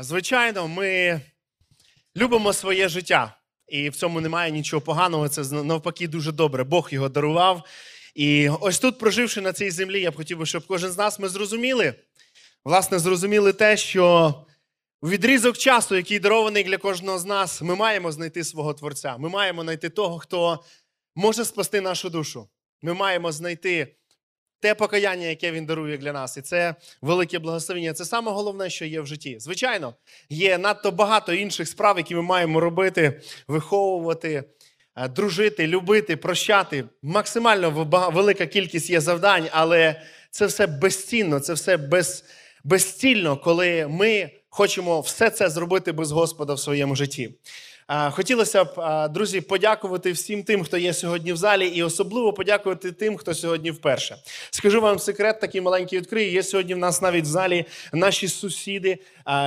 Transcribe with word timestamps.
Звичайно, 0.00 0.68
ми 0.68 1.20
любимо 2.16 2.52
своє 2.52 2.88
життя, 2.88 3.36
і 3.68 3.90
в 3.90 3.96
цьому 3.96 4.20
немає 4.20 4.50
нічого 4.50 4.80
поганого. 4.80 5.28
Це 5.28 5.62
навпаки 5.62 6.08
дуже 6.08 6.32
добре. 6.32 6.64
Бог 6.64 6.88
його 6.92 7.08
дарував. 7.08 7.62
І 8.14 8.48
ось 8.48 8.78
тут, 8.78 8.98
проживши 8.98 9.40
на 9.40 9.52
цій 9.52 9.70
землі, 9.70 10.00
я 10.00 10.10
б 10.10 10.16
хотів 10.16 10.46
щоб 10.46 10.66
кожен 10.66 10.90
з 10.90 10.98
нас 10.98 11.18
ми 11.18 11.28
зрозуміли, 11.28 11.94
власне, 12.64 12.98
зрозуміли 12.98 13.52
те, 13.52 13.76
що 13.76 14.34
у 15.02 15.08
відрізок 15.08 15.58
часу, 15.58 15.96
який 15.96 16.18
дарований 16.18 16.64
для 16.64 16.78
кожного 16.78 17.18
з 17.18 17.24
нас, 17.24 17.62
ми 17.62 17.76
маємо 17.76 18.12
знайти 18.12 18.44
свого 18.44 18.74
Творця. 18.74 19.16
Ми 19.18 19.28
маємо 19.28 19.62
знайти 19.62 19.88
того, 19.88 20.18
хто 20.18 20.64
може 21.14 21.44
спасти 21.44 21.80
нашу 21.80 22.10
душу. 22.10 22.48
Ми 22.82 22.94
маємо 22.94 23.32
знайти 23.32 23.96
те 24.64 24.74
покаяння, 24.74 25.26
яке 25.26 25.52
він 25.52 25.66
дарує 25.66 25.98
для 25.98 26.12
нас, 26.12 26.36
і 26.36 26.42
це 26.42 26.74
велике 27.02 27.38
благословення. 27.38 27.92
Це 27.92 28.04
саме 28.04 28.30
головне, 28.30 28.70
що 28.70 28.84
є 28.84 29.00
в 29.00 29.06
житті. 29.06 29.36
Звичайно, 29.40 29.94
є 30.28 30.58
надто 30.58 30.90
багато 30.90 31.32
інших 31.34 31.68
справ, 31.68 31.98
які 31.98 32.14
ми 32.14 32.22
маємо 32.22 32.60
робити, 32.60 33.20
виховувати, 33.48 34.44
е, 34.96 35.08
дружити, 35.08 35.66
любити, 35.66 36.16
прощати. 36.16 36.84
Максимально 37.02 37.70
велика 38.12 38.46
кількість 38.46 38.90
є 38.90 39.00
завдань, 39.00 39.48
але 39.52 40.02
це 40.30 40.46
все 40.46 40.66
безцінно, 40.66 41.40
це 41.40 41.52
все 41.52 41.76
без, 41.76 42.24
безцільно, 42.64 43.36
коли 43.36 43.86
ми 43.86 44.30
хочемо 44.48 45.00
все 45.00 45.30
це 45.30 45.50
зробити 45.50 45.92
без 45.92 46.12
Господа 46.12 46.54
в 46.54 46.60
своєму 46.60 46.96
житті. 46.96 47.34
Хотілося 47.88 48.64
б, 48.64 49.08
друзі, 49.12 49.40
подякувати 49.40 50.12
всім 50.12 50.42
тим, 50.42 50.64
хто 50.64 50.78
є 50.78 50.94
сьогодні 50.94 51.32
в 51.32 51.36
залі, 51.36 51.68
і 51.68 51.82
особливо 51.82 52.32
подякувати 52.32 52.92
тим, 52.92 53.16
хто 53.16 53.34
сьогодні 53.34 53.70
вперше. 53.70 54.16
Скажу 54.50 54.80
вам 54.80 54.98
секрет, 54.98 55.40
такий 55.40 55.60
маленький 55.60 55.98
відкрию. 55.98 56.30
Є 56.30 56.42
сьогодні 56.42 56.74
в 56.74 56.78
нас 56.78 57.02
навіть 57.02 57.24
в 57.24 57.28
залі 57.28 57.64
наші 57.92 58.28
сусіди, 58.28 58.98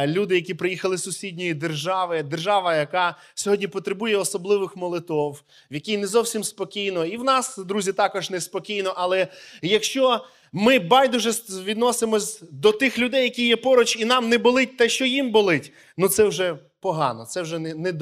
люди, 0.06 0.36
які 0.36 0.54
приїхали 0.54 0.98
з 0.98 1.04
сусідньої 1.04 1.54
держави, 1.54 2.24
держава, 2.24 2.76
яка 2.76 3.16
сьогодні 3.34 3.68
потребує 3.68 4.18
особливих 4.18 4.76
молитов, 4.76 5.42
в 5.72 5.74
якій 5.74 5.98
не 5.98 6.08
зовсім 6.08 6.44
спокійно. 6.44 7.06
І 7.06 7.18
в 7.18 7.24
нас, 7.24 7.58
друзі, 7.58 7.94
також 7.94 8.30
неспокійно. 8.30 8.94
Але 8.98 9.28
якщо 9.62 10.26
ми 10.52 10.80
байдуже 10.80 11.32
відносимось 11.66 12.42
до 12.52 12.72
тих 12.72 13.00
людей, 13.00 13.24
які 13.24 13.48
є 13.48 13.56
поруч, 13.56 13.96
і 13.96 14.06
нам 14.06 14.30
не 14.30 14.38
болить 14.38 14.78
те, 14.78 14.90
що 14.90 15.06
їм 15.06 15.32
болить, 15.32 15.72
ну 15.98 16.10
це 16.10 16.24
вже 16.24 16.58
погано, 16.80 17.26
це 17.26 17.42
вже 17.42 17.60
не, 17.60 17.74
не. 17.74 17.94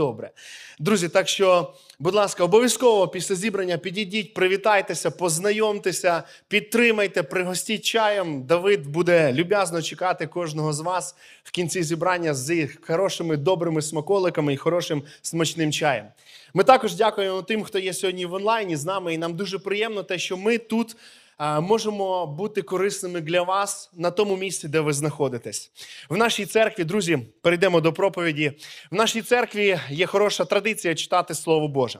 Друзі, 0.79 1.09
так 1.09 1.27
що, 1.27 1.73
будь 1.99 2.15
ласка, 2.15 2.43
обов'язково 2.43 3.07
після 3.07 3.35
зібрання 3.35 3.77
підійдіть, 3.77 4.33
привітайтеся, 4.33 5.11
познайомтеся, 5.11 6.23
підтримайте, 6.47 7.23
пригостіть 7.23 7.85
чаєм. 7.85 8.43
Давид 8.43 8.87
буде 8.87 9.33
люб'язно 9.33 9.81
чекати 9.81 10.27
кожного 10.27 10.73
з 10.73 10.79
вас 10.79 11.15
в 11.43 11.51
кінці 11.51 11.83
зібрання 11.83 12.33
з 12.33 12.67
хорошими 12.81 13.37
добрими 13.37 13.81
смаколиками 13.81 14.53
і 14.53 14.57
хорошим 14.57 15.03
смачним 15.21 15.71
чаєм. 15.71 16.05
Ми 16.53 16.63
також 16.63 16.95
дякуємо 16.95 17.41
тим, 17.41 17.63
хто 17.63 17.79
є 17.79 17.93
сьогодні 17.93 18.25
в 18.25 18.33
онлайні 18.33 18.75
з 18.75 18.85
нами, 18.85 19.13
і 19.13 19.17
нам 19.17 19.35
дуже 19.35 19.59
приємно 19.59 20.03
те, 20.03 20.19
що 20.19 20.37
ми 20.37 20.57
тут 20.57 20.95
можемо 21.39 22.27
бути 22.27 22.61
корисними 22.61 23.21
для 23.21 23.41
вас 23.41 23.91
на 23.93 24.11
тому 24.11 24.37
місці, 24.37 24.67
де 24.67 24.79
ви 24.79 24.93
знаходитесь. 24.93 25.71
В 26.09 26.17
нашій 26.17 26.45
церкві, 26.45 26.83
друзі, 26.83 27.19
перейдемо 27.41 27.81
до 27.81 27.93
проповіді. 27.93 28.51
В 28.91 28.95
нашій 28.95 29.21
церкві 29.21 29.79
є 29.89 30.05
хороша 30.05 30.45
традиція 30.45 30.95
читати 30.95 31.35
Слово 31.35 31.67
Боже. 31.67 31.99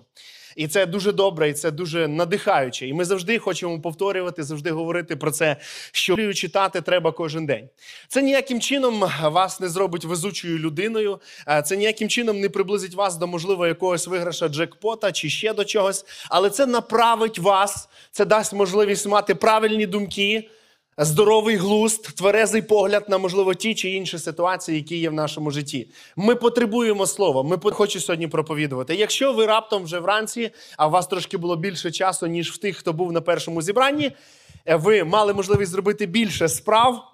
І 0.56 0.68
це 0.68 0.86
дуже 0.86 1.12
добре, 1.12 1.50
і 1.50 1.54
це 1.54 1.72
дуже 1.72 2.08
надихаюче. 2.08 2.88
І 2.88 2.94
ми 2.94 3.06
завжди 3.06 3.40
хочемо 3.40 3.82
повторювати, 3.82 4.44
завжди 4.44 4.72
говорити 4.72 5.16
про 5.16 5.32
це, 5.32 5.56
що 5.92 6.34
читати 6.34 6.82
треба 6.82 7.12
кожен 7.12 7.46
день. 7.46 7.70
Це 8.08 8.22
ніяким 8.22 8.62
чином 8.62 9.10
вас 9.24 9.60
не 9.60 9.70
зробить 9.70 10.06
везучою 10.06 10.60
людиною, 10.60 11.20
е, 11.48 11.62
це 11.62 11.78
ніяким 11.78 12.10
чином 12.10 12.40
не 12.40 12.50
приблизить 12.50 12.96
вас 12.96 13.18
до 13.18 13.28
можливо 13.28 13.68
якогось 13.68 14.08
виграша 14.08 14.48
джекпота 14.48 15.12
чи 15.12 15.30
ще 15.30 15.54
до 15.54 15.66
чогось, 15.66 16.06
але 16.30 16.50
це 16.50 16.66
направить 16.66 17.40
вас, 17.40 17.90
це 18.12 18.26
дасть 18.26 18.54
можливість 18.54 19.08
мати 19.08 19.36
правильні 19.36 19.86
думки. 19.86 20.50
Здоровий 20.98 21.56
глузд, 21.56 22.16
тверезий 22.16 22.62
погляд 22.62 23.10
на 23.10 23.18
можливо 23.18 23.54
ті 23.54 23.76
чи 23.76 23.90
інші 23.90 24.20
ситуації, 24.20 24.78
які 24.78 24.98
є 24.98 25.10
в 25.10 25.14
нашому 25.14 25.52
житті. 25.52 25.88
Ми 26.16 26.36
потребуємо 26.36 27.08
слова. 27.08 27.44
Ми 27.44 27.72
хочу 27.72 28.00
сьогодні 28.00 28.28
проповідувати. 28.28 28.96
Якщо 28.96 29.34
ви 29.34 29.46
раптом 29.46 29.84
вже 29.84 30.00
вранці, 30.00 30.52
а 30.78 30.88
у 30.88 30.90
вас 30.90 31.08
трошки 31.08 31.38
було 31.38 31.56
більше 31.56 31.92
часу, 31.92 32.28
ніж 32.28 32.52
в 32.52 32.58
тих, 32.58 32.78
хто 32.78 32.94
був 32.94 33.12
на 33.12 33.22
першому 33.22 33.62
зібранні, 33.62 34.12
е, 34.66 34.76
ви 34.76 35.04
мали 35.04 35.34
можливість 35.34 35.72
зробити 35.72 36.06
більше 36.06 36.50
справ. 36.50 37.12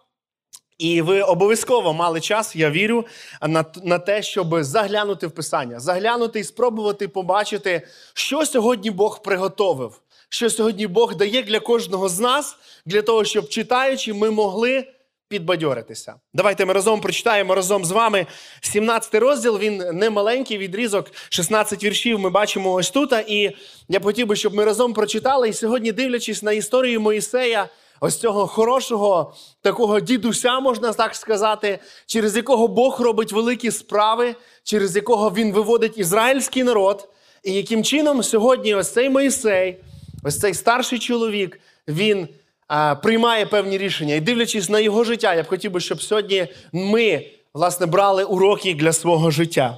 І 0.78 1.02
ви 1.02 1.22
обов'язково 1.22 1.94
мали 1.94 2.22
час, 2.22 2.56
я 2.56 2.70
вірю, 2.70 3.06
на, 3.48 3.66
на 3.84 4.00
те, 4.00 4.24
щоб 4.24 4.64
заглянути 4.64 5.28
в 5.28 5.32
Писання, 5.32 5.80
заглянути 5.80 6.40
і 6.40 6.44
спробувати 6.44 7.08
побачити, 7.08 7.88
що 8.14 8.46
сьогодні 8.46 8.92
Бог 8.92 9.22
приготовив, 9.22 10.02
що 10.34 10.50
сьогодні 10.50 10.88
Бог 10.88 11.16
дає 11.16 11.44
для 11.44 11.60
кожного 11.60 12.10
з 12.10 12.20
нас, 12.20 12.58
для 12.86 13.02
того, 13.02 13.26
щоб 13.26 13.50
читаючи, 13.50 14.14
ми 14.14 14.32
могли 14.32 14.88
підбадьоритися. 15.28 16.16
Давайте 16.34 16.66
ми 16.66 16.74
разом 16.74 17.02
прочитаємо 17.02 17.56
разом 17.56 17.86
з 17.86 17.92
вами 17.92 18.26
17 18.62 19.16
розділ. 19.16 19.60
Він 19.60 19.78
не 19.94 20.10
маленький 20.10 20.58
відрізок, 20.58 21.12
16 21.30 21.84
віршів. 21.84 22.20
Ми 22.20 22.30
бачимо 22.30 22.74
ось 22.74 22.92
тут. 22.92 23.14
І 23.28 23.52
я 23.90 24.00
б 24.00 24.04
хотів 24.04 24.28
би, 24.28 24.36
щоб 24.36 24.54
ми 24.54 24.66
разом 24.66 24.94
прочитали. 24.94 25.50
І 25.50 25.54
сьогодні, 25.54 25.92
дивлячись 25.92 26.44
на 26.44 26.52
історію 26.52 27.02
Моїсея, 27.02 27.70
ось 28.00 28.18
цього 28.18 28.48
хорошого 28.48 29.34
такого 29.62 30.00
дідуся, 30.00 30.60
можна 30.60 30.94
так 30.94 31.16
сказати, 31.16 31.80
через 32.06 32.36
якого 32.36 32.68
Бог 32.68 33.02
робить 33.02 33.32
великі 33.32 33.72
справи, 33.72 34.36
через 34.64 34.96
якого 34.96 35.30
він 35.30 35.54
виводить 35.54 35.98
ізраїльський 35.98 36.64
народ. 36.64 37.10
І 37.44 37.54
яким 37.54 37.84
чином 37.84 38.24
сьогодні 38.24 38.76
ось 38.76 38.94
цей 38.94 39.10
Моїсей, 39.10 39.78
ось 40.24 40.40
цей 40.40 40.54
старший 40.54 41.00
чоловік, 41.00 41.60
він 41.88 42.28
а, 42.68 42.96
приймає 42.96 43.46
певні 43.46 43.78
рішення. 43.78 44.16
І 44.16 44.20
дивлячись 44.20 44.70
на 44.70 44.80
його 44.80 45.04
життя, 45.04 45.34
я 45.34 45.44
б 45.44 45.48
хотів 45.48 45.72
би, 45.72 45.80
щоб 45.80 46.02
сьогодні 46.02 46.48
ми 46.74 47.26
власне 47.54 47.86
брали 47.86 48.24
уроки 48.24 48.74
для 48.74 48.94
свого 48.94 49.32
життя. 49.32 49.78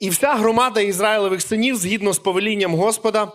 І 0.00 0.10
вся 0.10 0.34
громада 0.34 0.80
Ізраїлевих 0.80 1.42
синів, 1.42 1.76
згідно 1.76 2.12
з 2.12 2.18
повелінням 2.18 2.74
Господа, 2.74 3.32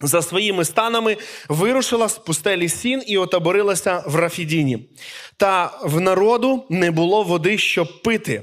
за 0.00 0.22
своїми 0.22 0.64
станами 0.64 1.16
вирушила 1.48 2.08
з 2.08 2.18
пустелі 2.18 2.68
Сін 2.68 3.02
і 3.06 3.18
отаборилася 3.18 4.04
в 4.06 4.14
Рафідіні. 4.16 4.88
Та 5.36 5.78
в 5.82 6.00
народу 6.00 6.64
не 6.70 6.90
було 6.90 7.22
води, 7.22 7.58
щоб 7.58 8.02
пити. 8.02 8.42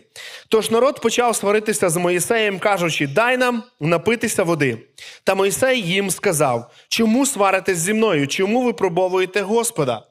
Тож 0.50 0.72
народ 0.72 1.02
почав 1.02 1.36
сваритися 1.36 1.90
з 1.90 1.98
Моїсеєм, 1.98 2.60
кажучи: 2.60 3.08
Дай 3.08 3.38
нам 3.38 3.64
напитися 3.80 4.44
води. 4.44 4.78
Та 5.24 5.36
Моїсей 5.36 5.82
їм 5.82 6.12
сказав: 6.12 6.72
Чому 6.90 7.26
сваритесь 7.26 7.78
зі 7.78 7.94
мною? 7.94 8.28
Чому 8.28 8.64
ви 8.64 8.74
пробовуєте 8.74 9.42
Господа? 9.42 10.04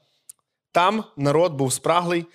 Там 0.71 1.03
народ 1.17 1.53
був 1.53 1.73
спраглий 1.73 2.25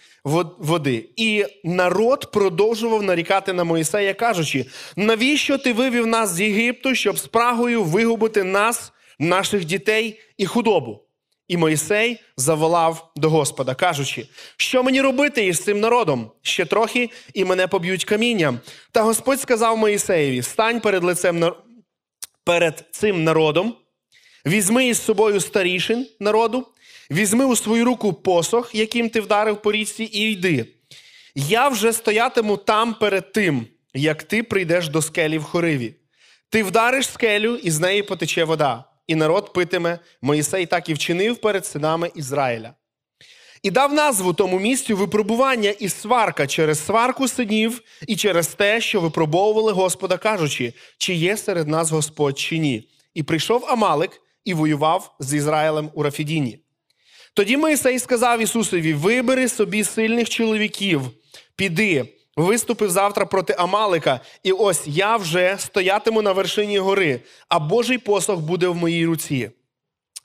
води. 0.59 1.09
І 1.17 1.45
народ 1.65 2.31
продовжував 2.31 3.03
нарікати 3.03 3.53
на 3.53 3.65
Моїсея, 3.65 4.15
кажучи: 4.15 4.67
навіщо 4.97 5.59
ти 5.59 5.73
вивів 5.73 6.07
нас 6.07 6.31
з 6.31 6.41
Єгипту, 6.41 6.95
щоб 6.95 7.19
спрагою 7.19 7.85
вигубити 7.85 8.45
нас, 8.45 8.93
наших 9.23 9.65
дітей 9.65 10.21
і 10.37 10.47
худобу? 10.47 11.01
І 11.49 11.57
Моїсей 11.57 12.21
заволав 12.37 13.13
до 13.17 13.31
Господа, 13.31 13.75
кажучи, 13.75 14.27
що 14.57 14.83
мені 14.83 15.01
робити 15.01 15.47
із 15.47 15.59
цим 15.59 15.81
народом? 15.81 16.31
Ще 16.43 16.65
трохи, 16.65 17.11
і 17.35 17.45
мене 17.45 17.67
поб'ють 17.67 18.05
камінням. 18.05 18.61
Та 18.93 19.03
Господь 19.03 19.41
сказав 19.41 19.79
Моїсеєві: 19.79 20.43
стань 20.43 20.81
перед 20.81 21.05
лицем 21.05 21.55
перед 22.45 22.85
цим 22.91 23.25
народом, 23.25 23.75
Візьми 24.47 24.87
із 24.87 25.03
собою 25.03 25.41
старішин 25.41 26.07
народу, 26.21 26.67
візьми 27.11 27.45
у 27.45 27.57
свою 27.57 27.85
руку 27.85 28.13
посох, 28.13 28.75
яким 28.75 29.09
ти 29.09 29.21
вдарив 29.21 29.63
по 29.63 29.73
річці, 29.73 30.05
і 30.13 30.33
йди. 30.33 30.67
Я 31.35 31.69
вже 31.69 31.93
стоятиму 31.93 32.57
там 32.57 32.95
перед 32.95 33.33
тим, 33.33 33.67
як 33.95 34.23
ти 34.23 34.43
прийдеш 34.43 34.89
до 34.89 35.03
скелі 35.03 35.39
в 35.39 35.43
хориві. 35.43 35.95
Ти 36.49 36.63
вдариш 36.63 37.09
скелю, 37.09 37.57
і 37.57 37.71
з 37.71 37.81
неї 37.81 38.03
потече 38.03 38.45
вода, 38.45 38.85
і 39.13 39.15
народ 39.15 39.53
питиме. 39.53 39.99
Моїсей 40.23 40.67
так 40.67 40.89
і 40.89 40.95
вчинив 40.95 41.37
перед 41.37 41.67
синами 41.67 42.11
Ізраїля. 42.15 42.75
І 43.63 43.71
дав 43.71 43.93
назву 43.93 44.33
тому 44.33 44.59
місцю 44.59 44.97
випробування 44.97 45.71
і 45.71 45.89
сварка 45.89 46.47
через 46.47 46.87
сварку 46.87 47.29
синів, 47.29 47.83
і 48.07 48.17
через 48.17 48.49
те, 48.49 48.81
що 48.81 49.01
випробовували 49.01 49.73
Господа, 49.73 50.19
кажучи, 50.19 50.73
чи 50.99 51.15
є 51.15 51.37
серед 51.37 51.69
нас 51.69 51.91
Господь, 51.91 52.39
чи 52.39 52.59
ні. 52.59 52.89
І 53.15 53.23
прийшов 53.23 53.65
Амалик 53.69 54.21
і 54.45 54.55
воював 54.55 55.15
з 55.21 55.35
Ізраїлем 55.35 55.91
у 55.95 56.03
Рафідіні. 56.03 56.59
Тоді 57.35 57.57
Моїсей 57.57 57.99
сказав 57.99 58.41
Ісусові: 58.41 58.95
Вибери 58.95 59.49
собі 59.49 59.85
сильних 59.85 60.29
чоловіків, 60.29 61.03
піди, 61.57 62.05
виступив 62.37 62.91
завтра 62.91 63.27
проти 63.27 63.55
Амалика, 63.59 64.21
і 64.43 64.53
ось 64.53 64.83
я 64.87 65.17
вже 65.17 65.57
стоятиму 65.59 66.23
на 66.23 66.33
вершині 66.33 66.79
гори, 66.79 67.21
а 67.49 67.59
Божий 67.59 67.99
посох 67.99 68.41
буде 68.41 68.69
в 68.69 68.77
моїй 68.77 69.07
руці. 69.07 69.51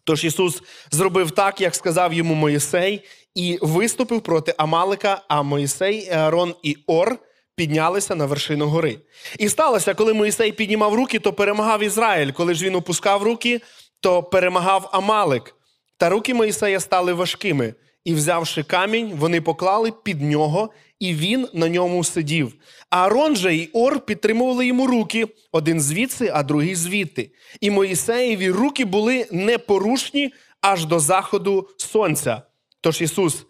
Тож 0.03 0.23
Ісус 0.23 0.63
зробив 0.91 1.31
так, 1.31 1.61
як 1.61 1.75
сказав 1.75 2.13
йому 2.13 2.33
Моїсей, 2.33 3.03
і 3.35 3.59
виступив 3.61 4.21
проти 4.21 4.53
Амалика, 4.57 5.21
а 5.27 5.43
Моїсей, 5.43 6.09
Аарон 6.09 6.55
і 6.63 6.77
Ор 6.87 7.17
піднялися 7.55 8.15
на 8.15 8.25
вершину 8.25 8.67
гори. 8.67 8.99
І 9.39 9.49
сталося, 9.49 9.93
коли 9.93 10.13
Моїсей 10.13 10.51
піднімав 10.51 10.93
руки, 10.93 11.19
то 11.19 11.33
перемагав 11.33 11.83
Ізраїль. 11.83 12.31
Коли 12.31 12.53
ж 12.53 12.65
він 12.65 12.75
опускав 12.75 13.23
руки, 13.23 13.61
то 13.99 14.23
перемагав 14.23 14.89
Амалик. 14.91 15.55
Та 15.97 16.09
руки 16.09 16.33
Моїсея 16.33 16.79
стали 16.79 17.13
важкими, 17.13 17.73
і, 18.05 18.13
взявши 18.13 18.63
камінь, 18.63 19.11
вони 19.15 19.41
поклали 19.41 19.91
під 19.91 20.21
нього, 20.21 20.69
і 20.99 21.13
він 21.13 21.47
на 21.53 21.69
ньому 21.69 22.03
сидів. 22.03 22.53
Аарон 22.89 23.35
же 23.35 23.55
й 23.55 23.69
Ор 23.73 23.99
підтримували 23.99 24.67
йому 24.67 24.87
руки, 24.87 25.27
один 25.51 25.81
звідси, 25.81 26.31
а 26.33 26.43
другий 26.43 26.75
звідти. 26.75 27.31
І 27.61 27.71
Моїсеєві 27.71 28.51
руки 28.51 28.85
були 28.85 29.27
непорушні 29.31 30.33
аж 30.61 30.85
до 30.85 30.99
заходу 30.99 31.69
сонця. 31.77 32.41
Тож 32.81 33.01
Ісус 33.01 33.45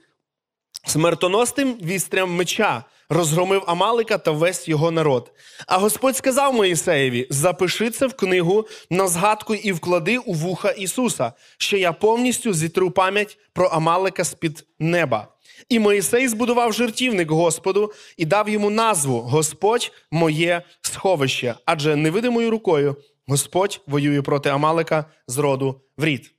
смертоносним 0.86 1.78
вістрям 1.84 2.36
меча 2.36 2.84
розгромив 3.10 3.64
Амалика 3.68 4.18
та 4.18 4.32
весь 4.32 4.68
його 4.68 4.92
народ. 4.92 5.32
А 5.68 5.78
Господь 5.78 6.18
сказав 6.18 6.54
Моїсеєві: 6.54 7.28
запиши 7.30 7.90
це 7.90 8.08
в 8.08 8.14
книгу 8.14 8.68
на 8.90 9.08
згадку 9.08 9.56
і 9.56 9.72
вклади 9.72 10.18
у 10.18 10.34
вуха 10.34 10.70
Ісуса, 10.70 11.34
що 11.58 11.78
я 11.78 11.94
повністю 11.94 12.54
зітру 12.54 12.92
пам'ять 12.92 13.38
про 13.54 13.68
Амалика 13.68 14.24
з-під 14.24 14.66
неба. 14.80 15.28
І 15.70 15.80
Моїсей 15.80 16.28
збудував 16.28 16.74
жертівник 16.74 17.32
Господу 17.32 17.94
і 18.18 18.26
дав 18.26 18.50
йому 18.50 18.70
назву 18.70 19.20
Господь 19.20 19.92
моє 20.12 20.62
сховище, 20.82 21.56
адже 21.66 21.96
невидимою 21.96 22.52
рукою 22.52 22.96
Господь 23.28 23.82
воює 23.88 24.22
проти 24.22 24.50
Амалика 24.50 25.06
з 25.28 25.38
роду 25.38 25.82
в 25.98 26.06
рід. 26.06 26.32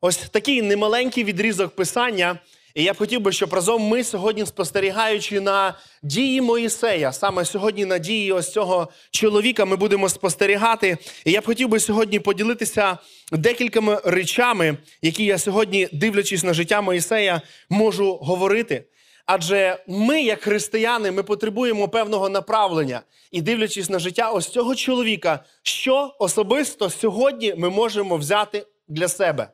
Ось 0.00 0.16
такий 0.16 0.62
немаленький 0.62 1.24
відрізок 1.24 1.76
писання. 1.76 2.38
І 2.74 2.82
я 2.82 2.92
б 2.92 2.96
хотів 2.96 3.20
би, 3.20 3.32
щоб 3.32 3.54
разом 3.54 3.82
ми 3.82 4.04
сьогодні, 4.04 4.46
спостерігаючи 4.46 5.40
на 5.40 5.74
дії 6.02 6.40
Моїсея, 6.40 7.12
саме 7.12 7.44
сьогодні 7.44 7.84
на 7.84 7.98
дії 7.98 8.32
ось 8.32 8.52
цього 8.52 8.88
чоловіка, 9.10 9.64
ми 9.64 9.76
будемо 9.76 10.08
спостерігати. 10.08 10.98
І 11.24 11.32
я 11.32 11.40
б 11.40 11.46
хотів 11.46 11.68
би 11.68 11.80
сьогодні 11.80 12.20
поділитися 12.20 12.98
декількома 13.32 14.00
речами, 14.04 14.76
які 15.02 15.24
я 15.24 15.38
сьогодні, 15.38 15.88
дивлячись 15.92 16.44
на 16.44 16.54
життя 16.54 16.80
Моїсея, 16.80 17.42
можу 17.70 18.14
говорити. 18.14 18.84
Адже 19.26 19.78
ми, 19.86 20.22
як 20.22 20.42
християни, 20.42 21.10
ми 21.10 21.22
потребуємо 21.22 21.88
певного 21.88 22.28
направлення. 22.28 23.02
І 23.30 23.42
дивлячись 23.42 23.90
на 23.90 23.98
життя 23.98 24.30
ось 24.30 24.48
цього 24.48 24.74
чоловіка, 24.74 25.44
що 25.62 26.16
особисто 26.18 26.90
сьогодні 26.90 27.54
ми 27.56 27.70
можемо 27.70 28.16
взяти 28.16 28.66
для 28.88 29.08
себе. 29.08 29.48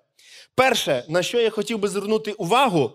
Перше, 0.55 1.05
на 1.09 1.23
що 1.23 1.41
я 1.41 1.51
хотів 1.51 1.79
би 1.79 1.89
звернути 1.89 2.33
увагу, 2.33 2.93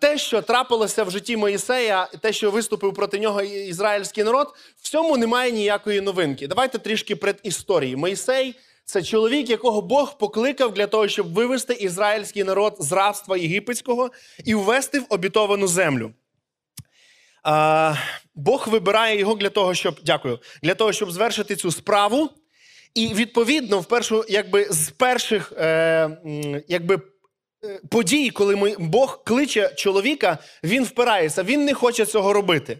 те, 0.00 0.18
що 0.18 0.42
трапилося 0.42 1.04
в 1.04 1.10
житті 1.10 1.36
Моїсея, 1.36 2.08
те, 2.20 2.32
що 2.32 2.50
виступив 2.50 2.94
проти 2.94 3.18
нього 3.18 3.42
ізраїльський 3.42 4.24
народ, 4.24 4.54
в 4.80 4.88
цьому 4.88 5.16
немає 5.16 5.52
ніякої 5.52 6.00
новинки. 6.00 6.46
Давайте 6.46 6.78
трішки 6.78 7.16
предісторії. 7.16 7.96
Моїсей 7.96 8.54
це 8.84 9.02
чоловік, 9.02 9.50
якого 9.50 9.82
Бог 9.82 10.18
покликав 10.18 10.74
для 10.74 10.86
того, 10.86 11.08
щоб 11.08 11.32
вивести 11.32 11.72
ізраїльський 11.74 12.44
народ 12.44 12.76
з 12.78 12.92
рабства 12.92 13.36
єгипетського 13.36 14.10
і 14.44 14.54
ввести 14.54 15.00
в 15.00 15.06
обітовану 15.08 15.66
землю. 15.66 16.10
Бог 18.34 18.68
вибирає 18.68 19.18
його 19.18 19.34
для 19.34 19.50
того, 19.50 19.74
щоб 19.74 20.00
дякую, 20.04 20.38
для 20.62 20.74
того, 20.74 20.92
щоб 20.92 21.12
звершити 21.12 21.56
цю 21.56 21.70
справу. 21.70 22.30
І 22.94 23.14
відповідно, 23.14 23.80
в 23.80 23.84
першу, 23.84 24.24
якби 24.28 24.66
з 24.70 24.90
перших 24.90 25.52
е, 25.52 26.10
якби, 26.68 27.00
подій, 27.90 28.30
коли 28.30 28.56
ми, 28.56 28.76
Бог 28.78 29.24
кличе 29.24 29.74
чоловіка, 29.76 30.38
він 30.64 30.84
впирається, 30.84 31.42
він 31.42 31.64
не 31.64 31.74
хоче 31.74 32.06
цього 32.06 32.32
робити. 32.32 32.78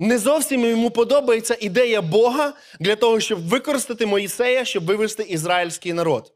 Не 0.00 0.18
зовсім 0.18 0.64
йому 0.64 0.90
подобається 0.90 1.56
ідея 1.60 2.02
Бога 2.02 2.52
для 2.80 2.96
того, 2.96 3.20
щоб 3.20 3.48
використати 3.48 4.06
Моїсея, 4.06 4.64
щоб 4.64 4.84
вивести 4.84 5.22
ізраїльський 5.22 5.92
народ. 5.92 6.32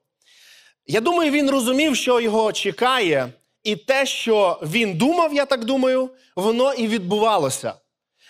Я 0.87 1.01
думаю, 1.01 1.31
він 1.31 1.51
розумів, 1.51 1.97
що 1.97 2.21
його 2.21 2.53
чекає, 2.53 3.29
і 3.65 3.77
те, 3.77 4.07
що 4.07 4.61
він 4.63 4.95
думав, 4.95 5.35
я 5.35 5.45
так 5.45 5.65
думаю, 5.65 6.11
воно 6.37 6.73
і 6.73 6.89
відбувалося. 6.89 7.75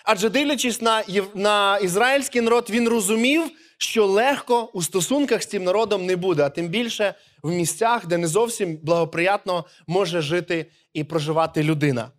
Адже 0.05 0.29
дивлячись 0.29 0.81
на, 0.81 1.03
на 1.33 1.77
ізраїльський 1.77 2.41
народ, 2.41 2.67
він 2.69 2.89
розумів, 2.89 3.43
що 3.77 4.05
легко 4.05 4.69
у 4.73 4.81
стосунках 4.81 5.43
з 5.43 5.45
цим 5.45 5.63
народом 5.63 6.05
не 6.05 6.15
буде, 6.15 6.43
а 6.43 6.49
тим 6.49 6.67
більше 6.67 7.13
в 7.43 7.51
місцях, 7.51 8.07
де 8.07 8.17
не 8.17 8.27
зовсім 8.27 8.79
благоприятно 8.83 9.65
може 9.87 10.21
жити 10.21 10.65
і 10.93 11.03
проживати 11.03 11.63
людина. 11.63 12.11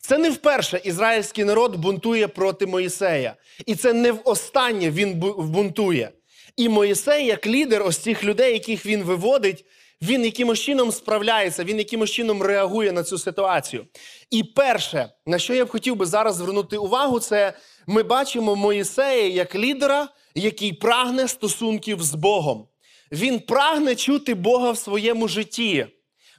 Це 0.00 0.18
не 0.18 0.30
вперше 0.30 0.80
ізраїльський 0.84 1.44
народ 1.44 1.76
бунтує 1.76 2.28
проти 2.28 2.66
Моїсея. 2.66 3.34
І 3.66 3.74
це 3.74 3.92
не 3.92 4.12
в 4.12 4.20
останнє 4.24 4.90
він 4.90 5.14
бунтує. 5.38 6.10
І 6.56 6.68
Моїсей, 6.68 7.26
як 7.26 7.46
лідер 7.46 7.82
ось 7.82 7.98
цих 7.98 8.24
людей, 8.24 8.52
яких 8.52 8.86
він 8.86 9.02
виводить, 9.02 9.64
він 10.02 10.24
якимось 10.24 10.60
чином 10.60 10.92
справляється, 10.92 11.64
він 11.64 11.78
якимось 11.78 12.10
чином 12.10 12.42
реагує 12.42 12.92
на 12.92 13.02
цю 13.02 13.18
ситуацію. 13.18 13.86
І 14.30 14.44
перше, 14.44 15.08
на 15.26 15.38
що 15.38 15.54
я 15.54 15.64
б 15.64 15.68
хотів 15.68 15.96
би 15.96 16.06
зараз 16.06 16.36
звернути 16.36 16.76
увагу, 16.76 17.20
це 17.20 17.52
ми 17.86 18.02
бачимо 18.02 18.56
Моїсея 18.56 19.28
як 19.28 19.54
лідера, 19.54 20.08
який 20.34 20.72
прагне 20.72 21.28
стосунків 21.28 22.02
з 22.02 22.14
Богом. 22.14 22.66
Він 23.12 23.40
прагне 23.40 23.94
чути 23.96 24.34
Бога 24.34 24.70
в 24.70 24.78
своєму 24.78 25.28
житті. 25.28 25.86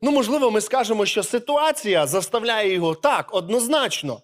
Ну, 0.01 0.11
можливо, 0.11 0.51
ми 0.51 0.61
скажемо, 0.61 1.05
що 1.05 1.23
ситуація 1.23 2.07
заставляє 2.07 2.73
його 2.73 2.95
так, 2.95 3.35
однозначно. 3.35 4.21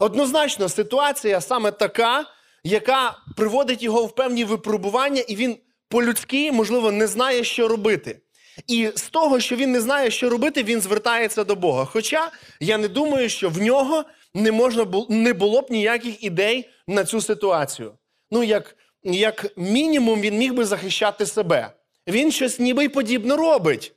Однозначно, 0.00 0.68
ситуація 0.68 1.40
саме 1.40 1.70
така, 1.70 2.24
яка 2.64 3.16
приводить 3.36 3.82
його 3.82 4.04
в 4.06 4.14
певні 4.14 4.44
випробування, 4.44 5.20
і 5.28 5.36
він 5.36 5.56
по-людськи, 5.88 6.52
можливо, 6.52 6.92
не 6.92 7.06
знає, 7.06 7.44
що 7.44 7.68
робити. 7.68 8.20
І 8.66 8.90
з 8.94 9.02
того, 9.02 9.40
що 9.40 9.56
він 9.56 9.72
не 9.72 9.80
знає, 9.80 10.10
що 10.10 10.30
робити, 10.30 10.62
він 10.62 10.80
звертається 10.80 11.44
до 11.44 11.54
Бога. 11.56 11.84
Хоча 11.84 12.30
я 12.60 12.78
не 12.78 12.88
думаю, 12.88 13.28
що 13.28 13.48
в 13.50 13.58
нього 13.58 14.04
не 14.34 14.52
можна 14.52 14.84
бу- 14.84 15.06
не 15.08 15.32
було 15.32 15.60
б 15.60 15.66
ніяких 15.70 16.24
ідей 16.24 16.68
на 16.86 17.04
цю 17.04 17.20
ситуацію. 17.20 17.92
Ну, 18.30 18.42
як, 18.42 18.76
як 19.04 19.46
мінімум, 19.56 20.20
він 20.20 20.38
міг 20.38 20.54
би 20.54 20.64
захищати 20.64 21.26
себе. 21.26 21.70
Він 22.08 22.32
щось 22.32 22.58
ніби 22.58 22.84
й 22.84 22.88
подібно 22.88 23.36
робить. 23.36 23.92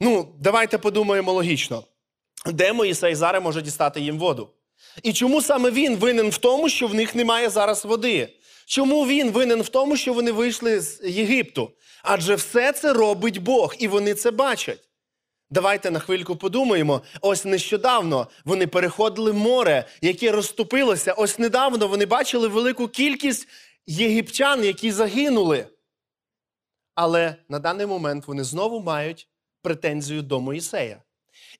Ну, 0.00 0.34
давайте 0.40 0.78
подумаємо 0.78 1.32
логічно. 1.32 1.84
Де 2.46 2.72
Моїсей 2.72 3.14
зараз 3.14 3.42
може 3.42 3.62
дістати 3.62 4.00
їм 4.00 4.18
воду? 4.18 4.50
І 5.02 5.12
чому 5.12 5.42
саме 5.42 5.70
він 5.70 5.96
винен 5.96 6.30
в 6.30 6.38
тому, 6.38 6.68
що 6.68 6.86
в 6.86 6.94
них 6.94 7.14
немає 7.14 7.50
зараз 7.50 7.84
води? 7.84 8.28
Чому 8.66 9.06
він 9.06 9.30
винен 9.30 9.62
в 9.62 9.68
тому, 9.68 9.96
що 9.96 10.12
вони 10.12 10.32
вийшли 10.32 10.80
з 10.80 11.00
Єгипту? 11.04 11.70
Адже 12.02 12.34
все 12.34 12.72
це 12.72 12.92
робить 12.92 13.38
Бог, 13.38 13.74
і 13.78 13.88
вони 13.88 14.14
це 14.14 14.30
бачать. 14.30 14.88
Давайте 15.50 15.90
на 15.90 15.98
хвильку 15.98 16.36
подумаємо. 16.36 17.02
Ось 17.20 17.44
нещодавно 17.44 18.28
вони 18.44 18.66
переходили 18.66 19.32
море, 19.32 19.84
яке 20.02 20.32
розступилося. 20.32 21.12
Ось 21.12 21.38
недавно 21.38 21.88
вони 21.88 22.06
бачили 22.06 22.48
велику 22.48 22.88
кількість 22.88 23.48
єгиптян, 23.88 24.64
які 24.64 24.92
загинули. 24.92 25.66
Але 26.94 27.34
на 27.48 27.58
даний 27.58 27.86
момент 27.86 28.26
вони 28.26 28.44
знову 28.44 28.80
мають 28.80 29.28
претензію 29.62 30.22
до 30.22 30.40
Моїсея. 30.40 31.02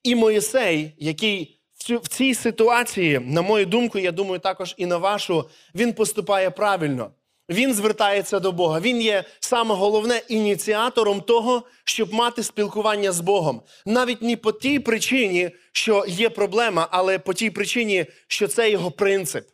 І 0.03 0.15
Моїсей, 0.15 0.95
який 0.97 1.61
в 1.79 2.07
цій 2.07 2.33
ситуації, 2.33 3.19
на 3.19 3.41
мою 3.41 3.65
думку, 3.65 3.99
я 3.99 4.11
думаю, 4.11 4.39
також 4.39 4.75
і 4.77 4.85
на 4.85 4.97
вашу, 4.97 5.49
він 5.75 5.93
поступає 5.93 6.49
правильно. 6.49 7.11
Він 7.49 7.73
звертається 7.73 8.39
до 8.39 8.51
Бога. 8.51 8.79
Він 8.79 9.01
є 9.01 9.23
саме 9.39 9.75
головне 9.75 10.21
ініціатором 10.27 11.21
того, 11.21 11.63
щоб 11.83 12.13
мати 12.13 12.43
спілкування 12.43 13.11
з 13.11 13.19
Богом. 13.19 13.61
Навіть 13.85 14.21
не 14.21 14.37
по 14.37 14.51
тій 14.51 14.79
причині, 14.79 15.51
що 15.71 16.05
є 16.07 16.29
проблема, 16.29 16.87
але 16.91 17.19
по 17.19 17.33
тій 17.33 17.49
причині, 17.49 18.05
що 18.27 18.47
це 18.47 18.71
його 18.71 18.91
принцип. 18.91 19.47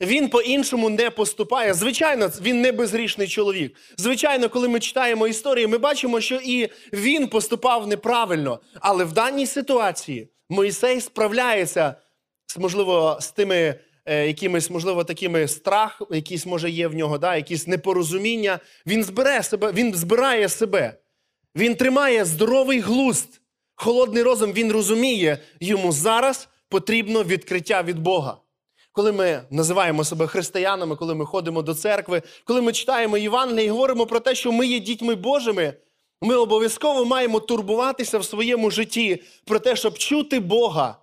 Він 0.00 0.28
по-іншому 0.28 0.90
не 0.90 1.10
поступає. 1.10 1.74
Звичайно, 1.74 2.30
він 2.42 2.60
не 2.60 2.72
безгрішний 2.72 3.28
чоловік. 3.28 3.76
Звичайно, 3.96 4.48
коли 4.48 4.68
ми 4.68 4.80
читаємо 4.80 5.28
історії, 5.28 5.66
ми 5.66 5.78
бачимо, 5.78 6.20
що 6.20 6.40
і 6.44 6.68
він 6.92 7.26
поступав 7.26 7.86
неправильно. 7.86 8.60
Але 8.80 9.04
в 9.04 9.12
даній 9.12 9.46
ситуації 9.46 10.28
Моїсей 10.50 11.00
справляється 11.00 11.94
можливо, 12.56 13.18
з 13.20 13.30
тими 13.30 13.74
е, 14.06 14.26
якимись, 14.26 14.70
можливо, 14.70 15.04
такими 15.04 15.48
страх, 15.48 16.02
якийсь 16.10 16.46
може 16.46 16.70
є 16.70 16.88
в 16.88 16.94
нього, 16.94 17.18
да, 17.18 17.36
якісь 17.36 17.66
непорозуміння. 17.66 18.60
Він 18.86 19.04
збере 19.04 19.42
себе, 19.42 19.72
він 19.72 19.94
збирає 19.94 20.48
себе. 20.48 20.98
Він 21.56 21.74
тримає 21.74 22.24
здоровий 22.24 22.80
глузд, 22.80 23.40
холодний 23.74 24.22
розум. 24.22 24.52
Він 24.52 24.72
розуміє, 24.72 25.38
йому 25.60 25.92
зараз 25.92 26.48
потрібно 26.68 27.24
відкриття 27.24 27.82
від 27.82 27.98
Бога. 27.98 28.36
Коли 28.98 29.12
ми 29.12 29.42
називаємо 29.50 30.04
себе 30.04 30.26
християнами, 30.26 30.96
коли 30.96 31.14
ми 31.14 31.26
ходимо 31.26 31.62
до 31.62 31.74
церкви, 31.74 32.22
коли 32.44 32.62
ми 32.62 32.72
читаємо 32.72 33.18
Євангеліє 33.18 33.66
і 33.66 33.70
говоримо 33.70 34.06
про 34.06 34.20
те, 34.20 34.34
що 34.34 34.52
ми 34.52 34.66
є 34.66 34.78
дітьми 34.80 35.14
Божими, 35.14 35.74
ми 36.22 36.34
обов'язково 36.34 37.04
маємо 37.04 37.40
турбуватися 37.40 38.18
в 38.18 38.24
своєму 38.24 38.70
житті 38.70 39.22
про 39.44 39.58
те, 39.58 39.76
щоб 39.76 39.98
чути 39.98 40.40
Бога. 40.40 40.96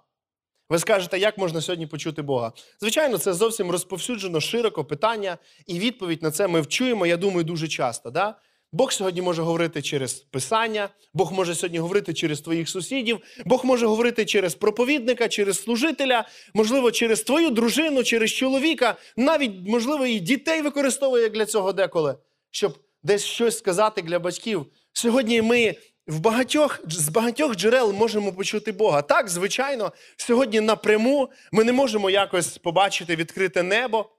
Ви 0.70 0.80
скажете, 0.80 1.20
як 1.20 1.38
можна 1.38 1.62
сьогодні 1.62 1.88
почути 1.88 2.22
Бога? 2.22 2.52
Звичайно, 2.80 3.18
це 3.18 3.34
зовсім 3.34 3.72
розповсюджено 3.72 4.42
широко 4.42 4.86
питання, 4.86 5.38
і 5.68 5.80
відповідь 5.80 6.24
на 6.24 6.32
це 6.32 6.48
ми 6.48 6.62
вчуємо, 6.62 7.06
я 7.06 7.18
думаю, 7.18 7.44
дуже 7.44 7.68
часто. 7.68 8.10
Да? 8.12 8.36
Бог 8.76 8.92
сьогодні 8.94 9.22
може 9.22 9.42
говорити 9.42 9.82
через 9.82 10.14
писання, 10.14 10.90
Бог 11.14 11.34
може 11.34 11.56
сьогодні 11.56 11.80
говорити 11.80 12.14
через 12.14 12.42
твоїх 12.42 12.70
сусідів, 12.70 13.20
Бог 13.46 13.66
може 13.66 13.86
говорити 13.86 14.26
через 14.26 14.56
проповідника, 14.56 15.28
через 15.30 15.62
служителя, 15.62 16.28
можливо, 16.54 16.92
через 16.92 17.22
твою 17.22 17.50
дружину, 17.50 18.04
через 18.04 18.32
чоловіка, 18.32 18.96
навіть, 19.18 19.52
можливо, 19.68 20.06
і 20.06 20.20
дітей 20.20 20.62
використовує 20.62 21.30
для 21.30 21.46
цього 21.46 21.74
деколи, 21.74 22.16
щоб 22.52 22.78
десь 23.04 23.24
щось 23.24 23.58
сказати 23.58 24.02
для 24.02 24.20
батьків. 24.20 24.66
Сьогодні 24.94 25.42
ми 25.42 25.76
в 26.08 26.20
багатьох 26.20 26.80
з 26.88 27.10
багатьох 27.10 27.56
джерел 27.56 27.94
можемо 27.94 28.34
почути 28.34 28.72
Бога. 28.72 29.02
Так, 29.02 29.30
звичайно, 29.30 29.94
сьогодні 30.18 30.62
напряму 30.62 31.30
ми 31.52 31.64
не 31.64 31.74
можемо 31.74 32.10
якось 32.10 32.58
побачити 32.58 33.16
відкрите 33.16 33.64
небо. 33.64 34.10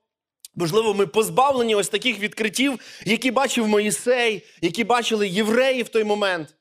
Можливо, 0.57 0.95
ми 0.95 1.07
позбавлені 1.07 1.75
ось 1.75 1.89
таких 1.89 2.19
відкриттів, 2.19 2.81
які 3.05 3.31
бачив 3.31 3.69
Моїсей, 3.69 4.43
які 4.61 4.85
бачили 4.85 5.29
євреї 5.29 5.83
в 5.83 5.89
той 5.89 6.05
момент. 6.05 6.55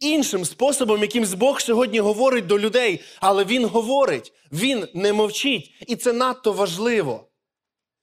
Іншим 0.00 0.44
способом, 0.44 1.00
якимсь 1.00 1.34
Бог 1.34 1.60
сьогодні 1.60 2.00
говорить 2.00 2.46
до 2.46 2.58
людей, 2.58 3.00
але 3.20 3.44
Він 3.44 3.64
говорить, 3.64 4.32
Він 4.52 4.88
не 4.94 5.12
мовчить. 5.12 5.74
І 5.86 5.96
це 5.96 6.12
надто 6.12 6.52
важливо. 6.52 7.30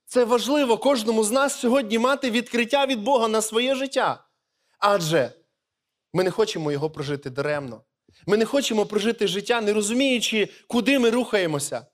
Це 0.06 0.24
важливо 0.24 0.78
кожному 0.78 1.24
з 1.24 1.32
нас 1.32 1.60
сьогодні 1.60 2.00
мати 2.00 2.32
відкриття 2.32 2.86
від 2.86 3.02
Бога 3.02 3.28
на 3.28 3.42
своє 3.42 3.76
життя. 3.76 4.26
Адже 4.80 5.32
ми 6.14 6.24
не 6.24 6.32
хочемо 6.32 6.72
його 6.72 6.90
прожити 6.90 7.30
даремно. 7.30 7.82
Ми 8.28 8.38
не 8.38 8.46
хочемо 8.46 8.86
прожити 8.86 9.28
життя, 9.28 9.62
не 9.62 9.74
розуміючи, 9.74 10.50
куди 10.68 11.00
ми 11.00 11.10
рухаємося. 11.10 11.86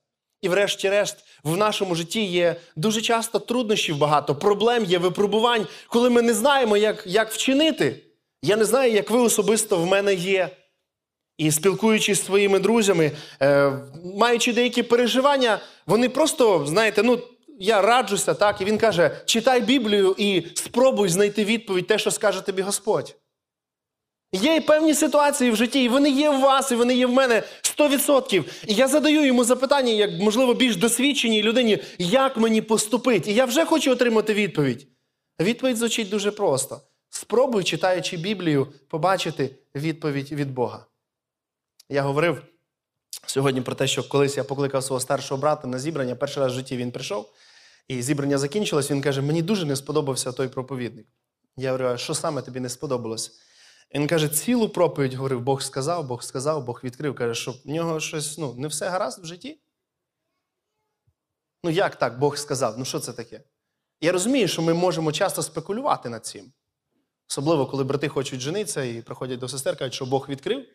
І, 0.44 0.50
врешті-решт, 0.50 1.18
в 1.44 1.58
нашому 1.58 1.96
житті 1.96 2.24
є 2.24 2.56
дуже 2.76 3.02
часто 3.02 3.40
труднощів 3.40 3.98
багато, 3.98 4.36
проблем 4.36 4.86
є, 4.86 4.98
випробувань, 4.98 5.68
коли 5.88 6.10
ми 6.10 6.22
не 6.22 6.34
знаємо, 6.34 6.78
як, 6.78 7.04
як 7.06 7.32
вчинити. 7.32 8.04
Я 8.42 8.56
не 8.56 8.66
знаю, 8.66 8.92
як 8.92 9.12
ви 9.12 9.20
особисто 9.20 9.78
в 9.78 9.86
мене 9.86 10.14
є. 10.14 10.50
І 11.38 11.52
спілкуючись 11.52 12.20
з 12.22 12.26
своїми 12.26 12.60
друзями, 12.60 13.12
е, 13.42 13.72
маючи 14.16 14.54
деякі 14.54 14.84
переживання, 14.84 15.60
вони 15.88 16.10
просто, 16.10 16.66
знаєте, 16.66 17.04
ну, 17.04 17.20
я 17.60 17.82
раджуся, 17.82 18.34
так, 18.34 18.62
і 18.62 18.66
він 18.66 18.78
каже: 18.78 19.22
читай 19.26 19.62
Біблію 19.62 20.16
і 20.18 20.44
спробуй 20.54 21.10
знайти 21.10 21.46
відповідь 21.46 21.88
те, 21.88 22.00
що 22.00 22.12
скаже 22.12 22.42
тобі 22.42 22.62
Господь. 22.62 23.16
Є 24.36 24.56
і 24.56 24.62
певні 24.62 24.94
ситуації 24.94 25.52
в 25.52 25.56
житті, 25.56 25.84
і 25.84 25.90
вони 25.90 26.10
є 26.10 26.30
в 26.30 26.40
вас, 26.40 26.72
і 26.72 26.76
вони 26.76 26.96
є 26.96 27.06
в 27.06 27.12
мене 27.12 27.44
100%. 27.62 28.44
І 28.68 28.74
я 28.74 28.88
задаю 28.88 29.26
йому 29.26 29.44
запитання, 29.44 29.92
як, 29.92 30.12
можливо, 30.22 30.54
більш 30.54 30.76
досвідченій 30.76 31.44
людині, 31.44 31.84
як 31.98 32.38
мені 32.38 32.62
поступити. 32.62 33.32
І 33.32 33.34
я 33.34 33.46
вже 33.46 33.66
хочу 33.66 33.92
отримати 33.92 34.34
відповідь. 34.34 34.88
Відповідь 35.40 35.78
звучить 35.78 36.10
дуже 36.10 36.32
просто. 36.32 36.82
Спробуй, 37.10 37.64
читаючи 37.64 38.18
Біблію, 38.18 38.68
побачити 38.88 39.56
відповідь 39.76 40.32
від 40.32 40.52
Бога. 40.52 40.86
Я 41.90 42.02
говорив 42.02 42.42
сьогодні 43.26 43.62
про 43.62 43.76
те, 43.76 43.88
що 43.88 44.10
колись 44.10 44.38
я 44.38 44.44
покликав 44.44 44.84
свого 44.84 45.00
старшого 45.00 45.42
брата 45.42 45.68
на 45.68 45.80
зібрання. 45.80 46.16
Перший 46.16 46.44
раз 46.44 46.52
в 46.52 46.56
житті 46.56 46.78
він 46.78 46.92
прийшов, 46.92 47.30
і 47.88 48.02
зібрання 48.02 48.38
закінчилось. 48.38 48.92
Він 48.92 49.02
каже: 49.02 49.22
Мені 49.22 49.42
дуже 49.42 49.66
не 49.66 49.76
сподобався 49.76 50.32
той 50.32 50.48
проповідник. 50.48 51.06
Я 51.58 51.72
говорю, 51.72 51.90
а 51.90 51.98
що 51.98 52.14
саме 52.14 52.42
тобі 52.42 52.60
не 52.60 52.70
сподобалось? 52.70 53.32
Він 53.94 54.08
каже, 54.08 54.30
цілу 54.30 54.70
проповідь 54.70 55.14
говорив, 55.14 55.42
Бог 55.42 55.62
сказав, 55.62 56.08
Бог 56.08 56.24
сказав, 56.24 56.66
Бог 56.66 56.82
відкрив. 56.84 57.16
Каже, 57.16 57.42
що 57.42 57.52
в 57.52 57.70
нього 57.70 58.00
щось 58.00 58.38
ну, 58.38 58.54
не 58.54 58.68
все 58.68 58.90
гаразд 58.90 59.24
в 59.24 59.26
житті. 59.26 59.60
Ну 61.64 61.72
як 61.72 61.96
так 61.96 62.20
Бог 62.20 62.38
сказав? 62.38 62.76
Ну 62.78 62.86
що 62.86 63.00
це 63.00 63.14
таке? 63.14 63.42
Я 64.02 64.12
розумію, 64.12 64.48
що 64.48 64.62
ми 64.62 64.74
можемо 64.74 65.12
часто 65.12 65.44
спекулювати 65.44 66.10
над 66.10 66.26
цим. 66.26 66.52
Особливо, 67.30 67.66
коли 67.66 67.84
брати 67.84 68.08
хочуть 68.08 68.40
женитися 68.40 68.84
і 68.84 69.02
приходять 69.02 69.40
до 69.40 69.48
сестер, 69.48 69.78
кажуть, 69.78 69.94
що 69.94 70.06
Бог 70.06 70.30
відкрив. 70.30 70.66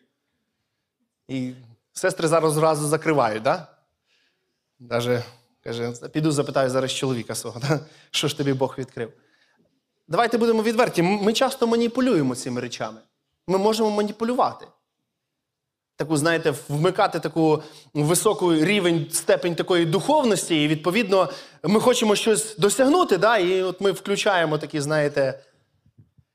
І 1.27 1.53
сестри 1.93 2.27
зараз 2.27 2.53
зразу 2.53 2.87
закривають, 2.87 3.43
да? 3.43 3.67
Каже, 4.89 5.23
піду 6.11 6.31
запитаю 6.31 6.69
зараз 6.69 6.91
чоловіка 6.91 7.35
свого, 7.35 7.59
да? 7.59 7.79
що 8.11 8.27
ж 8.27 8.37
тобі 8.37 8.53
Бог 8.53 8.75
відкрив. 8.77 9.13
Давайте 10.07 10.37
будемо 10.37 10.63
відверті. 10.63 11.01
Ми 11.01 11.33
часто 11.33 11.67
маніпулюємо 11.67 12.35
цими 12.35 12.61
речами. 12.61 13.01
Ми 13.49 13.57
можемо 13.57 13.89
маніпулювати. 13.89 14.67
Таку, 15.95 16.17
знаєте, 16.17 16.53
вмикати 16.69 17.19
таку 17.19 17.63
високу 17.93 18.53
рівень, 18.53 19.07
степень 19.11 19.55
такої 19.55 19.85
духовності, 19.85 20.63
і, 20.63 20.67
відповідно, 20.67 21.29
ми 21.63 21.79
хочемо 21.79 22.15
щось 22.15 22.57
досягнути, 22.57 23.17
да? 23.17 23.37
і 23.37 23.61
от 23.61 23.81
ми 23.81 23.91
включаємо 23.91 24.57
такий, 24.57 24.81
знаєте, 24.81 25.39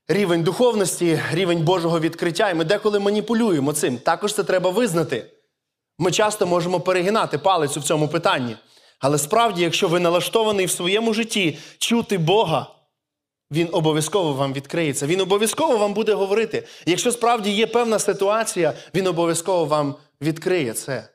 рівень 0.08 0.42
духовності, 0.42 1.20
рівень 1.32 1.64
Божого 1.64 2.00
відкриття, 2.00 2.50
і 2.50 2.54
ми 2.54 2.64
деколи 2.64 2.98
маніпулюємо 2.98 3.72
цим. 3.72 3.98
Також 3.98 4.34
це 4.34 4.44
треба 4.44 4.70
визнати. 4.70 5.30
Ми 5.98 6.10
часто 6.10 6.46
можемо 6.46 6.80
перегинати 6.80 7.38
палець 7.38 7.76
у 7.76 7.80
цьому 7.80 8.08
питанні. 8.08 8.56
Але 9.00 9.18
справді, 9.18 9.62
якщо 9.62 9.88
ви 9.88 10.00
налаштований 10.00 10.66
в 10.66 10.70
своєму 10.70 11.14
житті 11.14 11.58
чути 11.78 12.18
Бога, 12.18 12.66
він 13.54 13.68
обов'язково 13.72 14.32
вам 14.32 14.52
відкриється. 14.52 15.06
Він 15.06 15.20
обов'язково 15.20 15.76
вам 15.76 15.94
буде 15.94 16.14
говорити. 16.14 16.66
Якщо 16.86 17.12
справді 17.12 17.50
є 17.50 17.66
певна 17.66 17.98
ситуація, 17.98 18.74
він 18.94 19.06
обов'язково 19.06 19.64
вам 19.64 19.94
відкриє 20.20 20.72
це. 20.72 21.08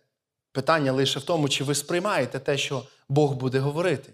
Питання 0.52 0.92
лише 0.92 1.20
в 1.20 1.24
тому, 1.24 1.50
чи 1.50 1.64
ви 1.64 1.76
сприймаєте 1.76 2.40
те, 2.40 2.58
що 2.58 2.84
Бог 3.10 3.34
буде 3.34 3.60
говорити. 3.60 4.14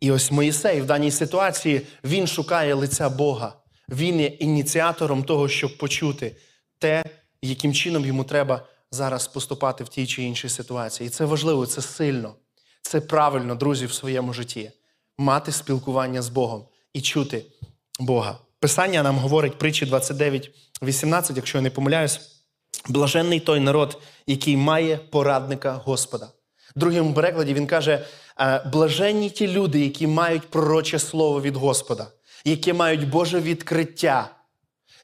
І 0.00 0.10
ось 0.10 0.30
Моїсей 0.30 0.80
в 0.80 0.86
даній 0.86 1.10
ситуації 1.10 1.86
він 2.04 2.26
шукає 2.26 2.74
лиця 2.74 3.08
Бога. 3.08 3.52
Він 3.88 4.20
є 4.20 4.26
ініціатором 4.26 5.24
того, 5.24 5.48
щоб 5.48 5.78
почути 5.78 6.36
те, 6.78 7.04
яким 7.42 7.74
чином 7.74 8.06
йому 8.06 8.24
треба 8.24 8.66
зараз 8.90 9.26
поступати 9.26 9.84
в 9.84 9.88
тій 9.88 10.06
чи 10.06 10.22
іншій 10.22 10.48
ситуації. 10.48 11.06
І 11.06 11.10
це 11.10 11.24
важливо, 11.24 11.66
це 11.66 11.82
сильно, 11.82 12.34
це 12.82 13.00
правильно, 13.00 13.54
друзі, 13.54 13.86
в 13.86 13.92
своєму 13.92 14.32
житті 14.32 14.70
мати 15.18 15.52
спілкування 15.52 16.22
з 16.22 16.28
Богом 16.28 16.64
і 16.92 17.00
чути 17.00 17.44
Бога. 18.00 18.38
Писання 18.60 19.02
нам 19.02 19.18
говорить 19.18 19.58
притчі 19.58 19.86
29, 19.86 20.50
18, 20.82 21.36
якщо 21.36 21.58
я 21.58 21.62
не 21.62 21.70
помиляюсь, 21.70 22.20
блаженний 22.88 23.40
той 23.40 23.60
народ, 23.60 23.98
який 24.26 24.56
має 24.56 24.96
порадника 24.96 25.72
Господа. 25.72 26.28
В 26.76 26.78
другому 26.78 27.14
перекладі 27.14 27.54
він 27.54 27.66
каже: 27.66 28.06
«Е, 28.40 28.70
блаженні 28.72 29.30
ті 29.30 29.48
люди, 29.48 29.80
які 29.80 30.06
мають 30.06 30.50
пророче 30.50 30.98
слово 30.98 31.40
від 31.40 31.56
Господа, 31.56 32.06
які 32.44 32.72
мають 32.72 33.08
Боже 33.08 33.40
відкриття, 33.40 34.30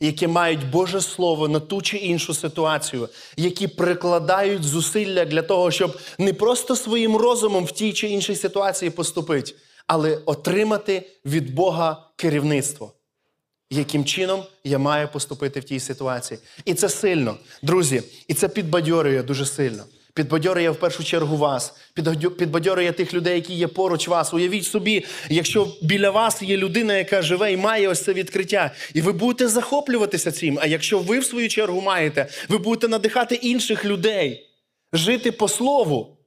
які 0.00 0.26
мають 0.26 0.70
Боже 0.70 1.00
Слово 1.00 1.48
на 1.48 1.60
ту 1.60 1.82
чи 1.82 1.96
іншу 1.96 2.34
ситуацію, 2.34 3.08
які 3.36 3.68
прикладають 3.68 4.62
зусилля 4.62 5.24
для 5.24 5.42
того, 5.42 5.70
щоб 5.70 5.98
не 6.18 6.32
просто 6.32 6.76
своїм 6.76 7.16
розумом 7.16 7.64
в 7.64 7.70
тій 7.70 7.92
чи 7.92 8.08
іншій 8.08 8.36
ситуації 8.36 8.90
поступити, 8.90 9.54
але 9.92 10.18
отримати 10.26 11.02
від 11.24 11.54
Бога 11.54 12.10
керівництво. 12.16 12.92
Яким 13.70 14.04
чином 14.04 14.42
я 14.64 14.78
маю 14.78 15.08
поступити 15.08 15.60
в 15.60 15.64
тій 15.64 15.80
ситуації? 15.80 16.40
І 16.64 16.74
це 16.74 16.88
сильно, 16.88 17.36
друзі, 17.62 18.02
і 18.28 18.34
це 18.34 18.48
підбадьорює 18.48 19.22
дуже 19.22 19.46
сильно. 19.46 19.84
Підбадьорює 20.14 20.70
в 20.70 20.76
першу 20.76 21.04
чергу 21.04 21.36
вас, 21.36 21.74
підбадьорює 22.38 22.92
тих 22.92 23.14
людей, 23.14 23.34
які 23.34 23.54
є 23.54 23.66
поруч 23.68 24.08
вас. 24.08 24.34
Уявіть 24.34 24.64
собі, 24.64 25.04
якщо 25.28 25.68
біля 25.82 26.10
вас 26.10 26.42
є 26.42 26.56
людина, 26.56 26.96
яка 26.96 27.22
живе 27.22 27.52
і 27.52 27.56
має 27.56 27.88
ось 27.88 28.04
це 28.04 28.12
відкриття, 28.12 28.74
і 28.94 29.00
ви 29.00 29.12
будете 29.12 29.48
захоплюватися 29.48 30.32
цим. 30.32 30.58
А 30.62 30.66
якщо 30.66 30.98
ви, 30.98 31.18
в 31.18 31.24
свою 31.24 31.48
чергу, 31.48 31.80
маєте, 31.80 32.26
ви 32.48 32.58
будете 32.58 32.88
надихати 32.88 33.34
інших 33.34 33.84
людей 33.84 34.46
жити 34.92 35.32
по 35.32 35.48
слову. 35.48 36.19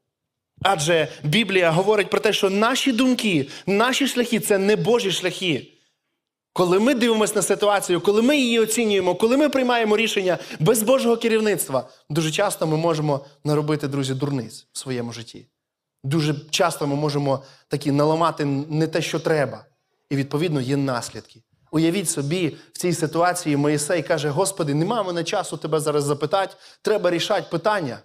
Адже 0.64 1.08
Біблія 1.24 1.72
говорить 1.72 2.10
про 2.10 2.20
те, 2.20 2.34
що 2.34 2.50
наші 2.50 2.92
думки, 2.92 3.48
наші 3.68 4.08
шляхи 4.08 4.40
це 4.40 4.58
не 4.58 4.76
Божі 4.76 5.12
шляхи. 5.12 5.70
Коли 6.54 6.80
ми 6.80 6.94
дивимося 6.94 7.36
на 7.36 7.42
ситуацію, 7.42 8.02
коли 8.02 8.22
ми 8.22 8.38
її 8.38 8.60
оцінюємо, 8.60 9.16
коли 9.16 9.38
ми 9.38 9.50
приймаємо 9.50 9.98
рішення 9.98 10.38
без 10.60 10.84
Божого 10.84 11.18
керівництва, 11.18 11.90
дуже 12.10 12.32
часто 12.32 12.68
ми 12.68 12.78
можемо 12.78 13.26
наробити, 13.44 13.88
друзі, 13.88 14.14
дурниць 14.14 14.68
в 14.72 14.78
своєму 14.78 15.14
житті. 15.14 15.48
Дуже 16.04 16.36
часто 16.50 16.88
ми 16.88 16.96
можемо 16.96 17.44
такі 17.68 17.92
наламати 17.92 18.46
не 18.70 18.88
те, 18.88 19.02
що 19.02 19.20
треба. 19.20 19.66
І 20.10 20.16
відповідно 20.16 20.62
є 20.62 20.78
наслідки. 20.78 21.44
Уявіть 21.72 22.10
собі, 22.10 22.58
в 22.74 22.78
цій 22.78 22.94
ситуації 22.94 23.58
Моїсей 23.58 24.04
каже: 24.04 24.30
Господи, 24.30 24.74
нема 24.74 25.04
мене 25.04 25.24
часу 25.24 25.58
тебе 25.58 25.80
зараз 25.80 26.04
запитати, 26.04 26.56
треба 26.82 27.12
рішати 27.12 27.48
питання. 27.52 28.00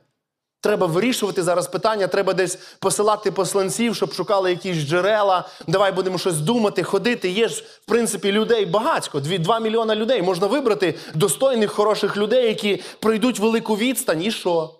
Треба 0.60 0.86
вирішувати 0.86 1.42
зараз 1.42 1.68
питання, 1.68 2.06
треба 2.08 2.32
десь 2.32 2.56
посилати 2.78 3.32
посланців, 3.32 3.96
щоб 3.96 4.12
шукали 4.12 4.50
якісь 4.50 4.76
джерела. 4.76 5.48
Давай 5.66 5.92
будемо 5.92 6.18
щось 6.18 6.38
думати, 6.38 6.82
ходити. 6.82 7.28
Є 7.28 7.48
ж, 7.48 7.62
в 7.62 7.86
принципі, 7.86 8.32
людей 8.32 8.66
багатько. 8.66 9.20
Два 9.20 9.60
мільйона 9.60 9.96
людей. 9.96 10.22
Можна 10.22 10.46
вибрати 10.46 10.94
достойних, 11.14 11.72
хороших 11.72 12.16
людей, 12.16 12.46
які 12.46 12.82
пройдуть 13.00 13.38
велику 13.38 13.76
відстань. 13.76 14.22
І 14.22 14.30
що? 14.30 14.74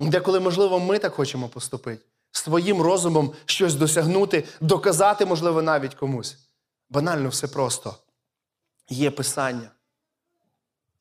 Деколи, 0.00 0.40
можливо, 0.40 0.80
ми 0.80 0.98
так 0.98 1.14
хочемо 1.14 1.48
поступити, 1.48 2.04
своїм 2.32 2.82
розумом 2.82 3.32
щось 3.44 3.74
досягнути, 3.74 4.44
доказати, 4.60 5.26
можливо, 5.26 5.62
навіть 5.62 5.94
комусь. 5.94 6.38
Банально 6.90 7.28
все 7.28 7.48
просто. 7.48 7.94
Є 8.88 9.10
писання. 9.10 9.70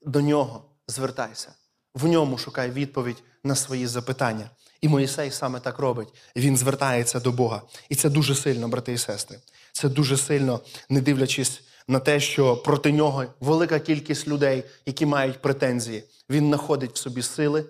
До 0.01 0.21
нього 0.21 0.65
звертайся. 0.87 1.53
В 1.95 2.07
ньому 2.07 2.37
шукай 2.37 2.71
відповідь 2.71 3.23
на 3.43 3.55
свої 3.55 3.87
запитання. 3.87 4.49
І 4.81 4.87
Моїсей 4.87 5.31
саме 5.31 5.59
так 5.59 5.79
робить. 5.79 6.13
Він 6.35 6.57
звертається 6.57 7.19
до 7.19 7.31
Бога. 7.31 7.61
І 7.89 7.95
це 7.95 8.09
дуже 8.09 8.35
сильно, 8.35 8.67
брати 8.67 8.93
і 8.93 8.97
сестри. 8.97 9.39
Це 9.71 9.89
дуже 9.89 10.17
сильно, 10.17 10.59
не 10.89 11.01
дивлячись 11.01 11.61
на 11.87 11.99
те, 11.99 12.19
що 12.19 12.57
проти 12.57 12.91
нього 12.91 13.25
велика 13.39 13.79
кількість 13.79 14.27
людей, 14.27 14.63
які 14.85 15.05
мають 15.05 15.41
претензії. 15.41 16.03
Він 16.29 16.47
знаходить 16.47 16.95
в 16.95 16.97
собі 16.97 17.21
сили 17.21 17.65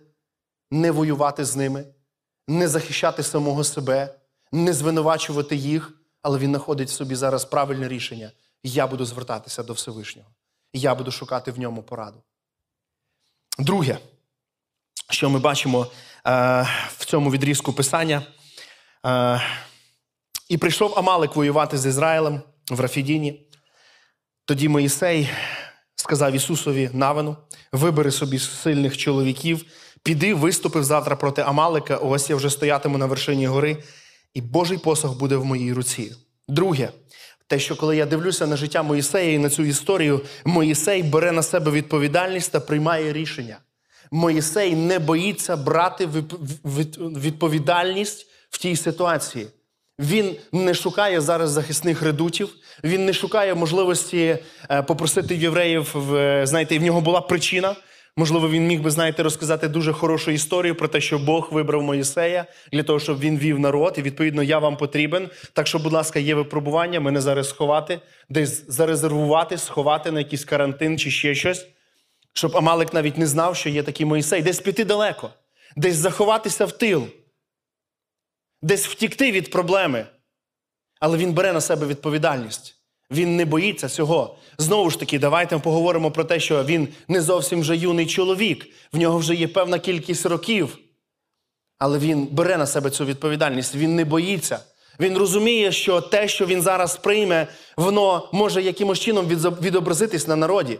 не 0.71 0.91
воювати 0.91 1.45
з 1.45 1.55
ними, 1.55 1.85
не 2.47 2.67
захищати 2.67 3.23
самого 3.23 3.63
себе, 3.63 4.15
не 4.51 4.73
звинувачувати 4.73 5.55
їх, 5.55 5.91
але 6.21 6.39
він 6.39 6.49
знаходить 6.49 6.89
в 6.89 6.91
собі 6.91 7.15
зараз 7.15 7.45
правильне 7.45 7.87
рішення. 7.87 8.31
Я 8.63 8.87
буду 8.87 9.05
звертатися 9.05 9.63
до 9.63 9.73
Всевишнього. 9.73 10.29
Я 10.73 10.95
буду 10.95 11.11
шукати 11.11 11.51
в 11.51 11.59
ньому 11.59 11.83
пораду. 11.83 12.23
Друге, 13.59 13.99
що 15.09 15.29
ми 15.29 15.39
бачимо 15.39 15.87
е, 15.87 15.89
в 16.97 17.05
цьому 17.05 17.31
відрізку 17.31 17.73
писання. 17.73 18.21
Е, 19.05 19.41
і 20.49 20.57
прийшов 20.57 20.93
Амалик 20.97 21.35
воювати 21.35 21.77
з 21.77 21.85
Ізраїлем 21.85 22.41
в 22.71 22.79
Рафідіні. 22.79 23.47
Тоді 24.45 24.69
Моїсей 24.69 25.29
сказав 25.95 26.33
Ісусові 26.33 26.89
Навину: 26.93 27.37
вибери 27.71 28.11
собі 28.11 28.39
сильних 28.39 28.97
чоловіків, 28.97 29.65
піди, 30.03 30.33
виступив 30.33 30.83
завтра 30.83 31.15
проти 31.15 31.41
Амалика. 31.41 31.97
Ось 31.97 32.29
я 32.29 32.35
вже 32.35 32.49
стоятиму 32.49 32.97
на 32.97 33.05
вершині 33.05 33.47
гори, 33.47 33.83
і 34.33 34.41
Божий 34.41 34.77
посох 34.77 35.17
буде 35.17 35.35
в 35.35 35.45
моїй 35.45 35.73
руці. 35.73 36.15
Друге, 36.47 36.89
те, 37.47 37.59
що 37.59 37.75
коли 37.75 37.97
я 37.97 38.05
дивлюся 38.05 38.47
на 38.47 38.57
життя 38.57 38.83
Моїсея 38.83 39.33
і 39.33 39.37
на 39.37 39.49
цю 39.49 39.63
історію, 39.63 40.21
Моїсей 40.45 41.03
бере 41.03 41.31
на 41.31 41.43
себе 41.43 41.71
відповідальність 41.71 42.51
та 42.51 42.59
приймає 42.59 43.13
рішення. 43.13 43.57
Моїсей 44.11 44.75
не 44.75 44.99
боїться 44.99 45.57
брати 45.57 46.09
відповідальність 46.99 48.27
в 48.49 48.57
тій 48.57 48.75
ситуації. 48.75 49.47
Він 49.99 50.35
не 50.51 50.73
шукає 50.73 51.21
зараз 51.21 51.49
захисних 51.49 52.01
редутів, 52.01 52.49
він 52.83 53.05
не 53.05 53.13
шукає 53.13 53.55
можливості 53.55 54.37
е, 54.69 54.81
попросити 54.81 55.35
євреїв. 55.35 55.95
Знаєте, 56.43 56.79
в 56.79 56.83
нього 56.83 57.01
була 57.01 57.21
причина. 57.21 57.75
Можливо, 58.17 58.49
він 58.49 58.67
міг 58.67 58.81
би, 58.81 58.91
знаєте, 58.91 59.23
розказати 59.23 59.67
дуже 59.67 59.93
хорошу 59.93 60.31
історію 60.31 60.75
про 60.75 60.87
те, 60.87 61.01
що 61.01 61.19
Бог 61.19 61.49
вибрав 61.51 61.83
Моїсея 61.83 62.45
для 62.71 62.83
того, 62.83 62.99
щоб 62.99 63.19
він 63.19 63.37
вів 63.37 63.59
народ. 63.59 63.95
І 63.97 64.01
відповідно 64.01 64.43
я 64.43 64.59
вам 64.59 64.77
потрібен. 64.77 65.29
Так 65.53 65.67
що, 65.67 65.79
будь 65.79 65.93
ласка, 65.93 66.19
є 66.19 66.35
випробування, 66.35 66.99
мене 66.99 67.21
зараз 67.21 67.49
сховати, 67.49 67.99
десь 68.29 68.65
зарезервувати, 68.67 69.57
сховати 69.57 70.11
на 70.11 70.19
якийсь 70.19 70.45
карантин 70.45 70.99
чи 70.99 71.11
ще 71.11 71.35
щось, 71.35 71.67
щоб 72.35 72.57
Амалик 72.57 72.93
навіть 72.93 73.17
не 73.17 73.27
знав, 73.27 73.55
що 73.55 73.69
є 73.69 73.83
такий 73.83 74.05
Моїсей, 74.05 74.41
десь 74.41 74.59
піти 74.59 74.85
далеко, 74.85 75.29
десь 75.75 75.95
заховатися 75.95 76.65
в 76.65 76.71
тил 76.71 77.07
десь 78.65 78.87
втікти 78.87 79.31
від 79.31 79.51
проблеми. 79.51 80.05
Але 80.99 81.17
він 81.17 81.33
бере 81.33 81.53
на 81.53 81.61
себе 81.61 81.87
відповідальність. 81.87 82.75
Він 83.11 83.35
не 83.35 83.45
боїться 83.45 83.89
цього. 83.89 84.37
Знову 84.57 84.89
ж 84.89 84.99
таки, 84.99 85.19
давайте 85.19 85.57
поговоримо 85.57 86.11
про 86.11 86.23
те, 86.23 86.39
що 86.39 86.63
він 86.63 86.87
не 87.07 87.21
зовсім 87.21 87.61
вже 87.61 87.77
юний 87.77 88.05
чоловік, 88.05 88.67
в 88.93 88.97
нього 88.97 89.17
вже 89.17 89.35
є 89.35 89.47
певна 89.47 89.79
кількість 89.79 90.25
років. 90.25 90.77
Але 91.77 91.99
він 91.99 92.27
бере 92.31 92.57
на 92.57 92.67
себе 92.67 92.89
цю 92.89 93.05
відповідальність, 93.05 93.75
він 93.75 93.95
не 93.95 94.05
боїться. 94.05 94.59
Він 94.99 95.17
розуміє, 95.17 95.71
що 95.71 96.01
те, 96.01 96.27
що 96.27 96.45
він 96.45 96.61
зараз 96.61 96.97
прийме, 96.97 97.47
воно 97.77 98.29
може 98.33 98.61
якимось 98.61 98.99
чином 98.99 99.27
відобразитись 99.61 100.27
на 100.27 100.35
народі. 100.35 100.79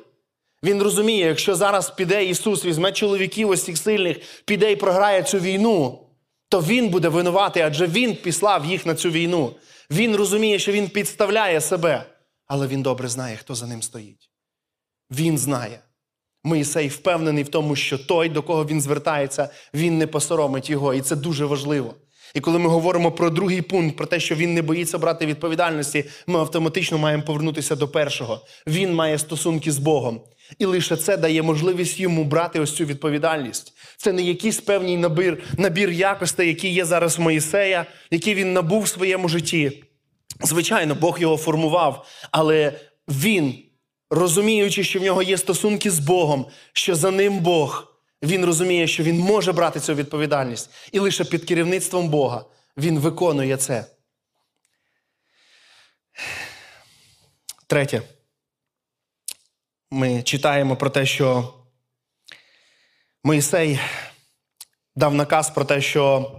Він 0.63 0.83
розуміє, 0.83 1.25
якщо 1.25 1.55
зараз 1.55 1.89
піде 1.89 2.25
Ісус, 2.25 2.65
візьме 2.65 2.91
чоловіків 2.91 3.49
ось 3.49 3.63
цих 3.63 3.77
сильних, 3.77 4.17
піде 4.45 4.71
і 4.71 4.75
програє 4.75 5.23
цю 5.23 5.39
війну, 5.39 6.07
то 6.49 6.61
він 6.61 6.89
буде 6.89 7.09
винуватий, 7.09 7.63
адже 7.63 7.87
він 7.87 8.15
післав 8.15 8.65
їх 8.65 8.85
на 8.85 8.95
цю 8.95 9.09
війну. 9.09 9.55
Він 9.91 10.15
розуміє, 10.15 10.59
що 10.59 10.71
він 10.71 10.89
підставляє 10.89 11.61
себе, 11.61 12.05
але 12.47 12.67
він 12.67 12.81
добре 12.81 13.07
знає, 13.07 13.37
хто 13.37 13.55
за 13.55 13.67
ним 13.67 13.81
стоїть. 13.81 14.29
Він 15.11 15.37
знає. 15.37 15.79
Моїсей 16.43 16.87
впевнений 16.87 17.43
в 17.43 17.47
тому, 17.47 17.75
що 17.75 17.97
той, 17.97 18.29
до 18.29 18.43
кого 18.43 18.65
він 18.65 18.81
звертається, 18.81 19.49
він 19.73 19.97
не 19.97 20.07
посоромить 20.07 20.69
його. 20.69 20.93
І 20.93 21.01
це 21.01 21.15
дуже 21.15 21.45
важливо. 21.45 21.95
І 22.33 22.39
коли 22.39 22.59
ми 22.59 22.69
говоримо 22.69 23.11
про 23.11 23.29
другий 23.29 23.61
пункт, 23.61 23.97
про 23.97 24.05
те, 24.05 24.19
що 24.19 24.35
він 24.35 24.53
не 24.53 24.61
боїться 24.61 24.97
брати 24.97 25.25
відповідальності, 25.25 26.05
ми 26.27 26.39
автоматично 26.39 26.97
маємо 26.97 27.23
повернутися 27.23 27.75
до 27.75 27.87
першого. 27.87 28.45
Він 28.67 28.93
має 28.93 29.17
стосунки 29.17 29.71
з 29.71 29.77
Богом. 29.77 30.21
І 30.59 30.65
лише 30.65 30.97
це 30.97 31.17
дає 31.17 31.41
можливість 31.41 31.99
йому 31.99 32.23
брати 32.23 32.59
ось 32.59 32.75
цю 32.75 32.85
відповідальність. 32.85 33.73
Це 33.97 34.13
не 34.13 34.21
якийсь 34.21 34.59
певний 34.59 34.97
набір 34.97 35.43
набір 35.57 35.89
якостей, 35.89 36.47
які 36.47 36.69
є 36.69 36.85
зараз 36.85 37.17
в 37.17 37.21
Моїсея, 37.21 37.85
які 38.11 38.35
він 38.35 38.53
набув 38.53 38.83
в 38.83 38.87
своєму 38.87 39.29
житті. 39.29 39.83
Звичайно, 40.41 40.95
Бог 40.95 41.19
його 41.19 41.37
формував, 41.37 42.07
але 42.31 42.73
він, 43.07 43.59
розуміючи, 44.09 44.83
що 44.83 44.99
в 44.99 45.03
нього 45.03 45.23
є 45.23 45.37
стосунки 45.37 45.91
з 45.91 45.99
Богом, 45.99 46.45
що 46.73 46.95
за 46.95 47.11
ним 47.11 47.39
Бог, 47.39 47.95
він 48.23 48.45
розуміє, 48.45 48.87
що 48.87 49.03
він 49.03 49.19
може 49.19 49.53
брати 49.53 49.79
цю 49.79 49.95
відповідальність. 49.95 50.69
І 50.91 50.99
лише 50.99 51.25
під 51.25 51.45
керівництвом 51.45 52.09
Бога 52.09 52.45
він 52.77 52.99
виконує 52.99 53.57
це. 53.57 53.85
Третє 57.67 58.01
ми 59.91 60.21
читаємо 60.23 60.75
про 60.75 60.89
те, 60.89 61.05
що 61.05 61.53
Моїсей 63.23 63.79
дав 64.95 65.13
наказ 65.13 65.49
про 65.49 65.65
те, 65.65 65.81
що 65.81 66.31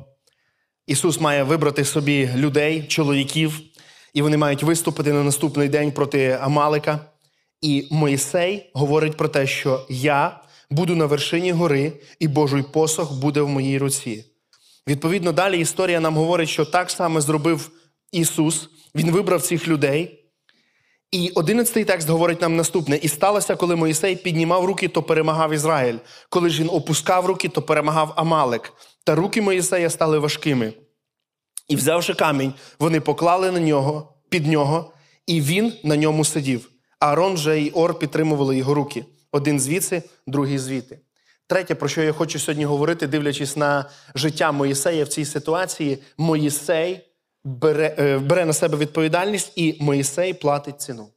Ісус 0.87 1.20
має 1.20 1.42
вибрати 1.42 1.85
собі 1.85 2.30
людей, 2.37 2.82
чоловіків, 2.82 3.61
і 4.14 4.22
вони 4.22 4.37
мають 4.37 4.62
виступити 4.62 5.12
на 5.12 5.22
наступний 5.22 5.68
день 5.68 5.92
проти 5.92 6.38
Амалика. 6.40 7.00
І 7.61 7.88
Моїсей 7.90 8.70
говорить 8.74 9.16
про 9.16 9.28
те, 9.28 9.46
що 9.46 9.87
я 9.90 10.40
буду 10.70 10.96
на 10.96 11.06
вершині 11.06 11.52
гори, 11.52 11.92
і 12.20 12.28
Божий 12.28 12.62
посох 12.62 13.12
буде 13.12 13.40
в 13.40 13.48
моїй 13.48 13.78
руці. 13.78 14.24
Відповідно, 14.88 15.32
далі 15.32 15.61
історія 15.61 16.00
нам 16.00 16.16
говорить, 16.16 16.48
що 16.48 16.64
так 16.64 16.90
само 16.90 17.20
зробив 17.20 17.70
Ісус. 18.12 18.70
Він 18.94 19.11
вибрав 19.11 19.42
цих 19.42 19.68
людей. 19.68 20.25
І 21.10 21.30
одинадцятий 21.34 21.84
текст 21.84 22.08
говорить 22.08 22.40
нам 22.40 22.56
наступне: 22.56 22.96
і 22.96 23.08
сталося, 23.08 23.56
коли 23.56 23.76
Моїсей 23.76 24.16
піднімав 24.16 24.64
руки, 24.64 24.88
то 24.88 25.02
перемагав 25.02 25.52
Ізраїль. 25.52 25.98
Коли 26.28 26.50
ж 26.50 26.62
він 26.62 26.70
опускав 26.70 27.26
руки, 27.26 27.48
то 27.48 27.62
перемагав 27.62 28.12
Амалик. 28.16 28.72
Та 29.04 29.14
руки 29.14 29.42
Моїсея 29.42 29.90
стали 29.90 30.18
важкими. 30.18 30.72
І, 31.68 31.76
взявши 31.76 32.14
камінь, 32.14 32.54
вони 32.78 33.00
поклали 33.00 33.50
на 33.50 33.60
нього, 33.60 34.14
під 34.28 34.46
нього, 34.46 34.92
і 35.26 35.40
він 35.40 35.72
на 35.84 35.96
ньому 35.96 36.24
сидів. 36.24 36.70
Аарон 36.98 37.36
же 37.36 37.60
і 37.60 37.70
Ор 37.70 37.98
підтримували 37.98 38.56
його 38.56 38.74
руки. 38.74 39.04
Один 39.32 39.60
звідси, 39.60 40.02
другий 40.26 40.58
звідти. 40.58 40.98
Третє, 41.46 41.74
про 41.74 41.88
що 41.88 42.02
я 42.02 42.12
хочу 42.12 42.38
сьогодні 42.38 42.64
говорити, 42.64 43.06
дивлячись 43.06 43.56
на 43.56 43.90
життя 44.14 44.52
Моїсея 44.52 45.04
в 45.04 45.08
цій 45.08 45.24
ситуації, 45.24 45.98
Моїсей 46.18 47.05
бере, 47.46 47.94
е, 47.98 48.18
бере 48.18 48.44
на 48.44 48.52
себе 48.52 48.78
відповідальність, 48.78 49.52
і 49.56 49.76
Моїсей 49.80 50.35
платить 50.35 50.80
ціну. 50.80 51.09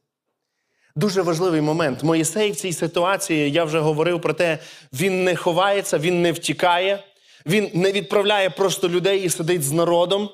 Дуже 0.96 1.22
важливий 1.22 1.60
момент. 1.60 2.02
Моїсей 2.02 2.50
в 2.50 2.56
цій 2.56 2.72
ситуації, 2.72 3.50
я 3.50 3.64
вже 3.64 3.80
говорив 3.80 4.20
про 4.20 4.32
те, 4.32 4.58
він 4.92 5.24
не 5.24 5.36
ховається, 5.36 5.98
він 5.98 6.22
не 6.22 6.32
втікає, 6.32 7.04
він 7.46 7.70
не 7.74 7.92
відправляє 7.92 8.50
просто 8.50 8.88
людей 8.88 9.22
і 9.22 9.28
сидить 9.28 9.62
з 9.62 9.72
народом. 9.72 10.28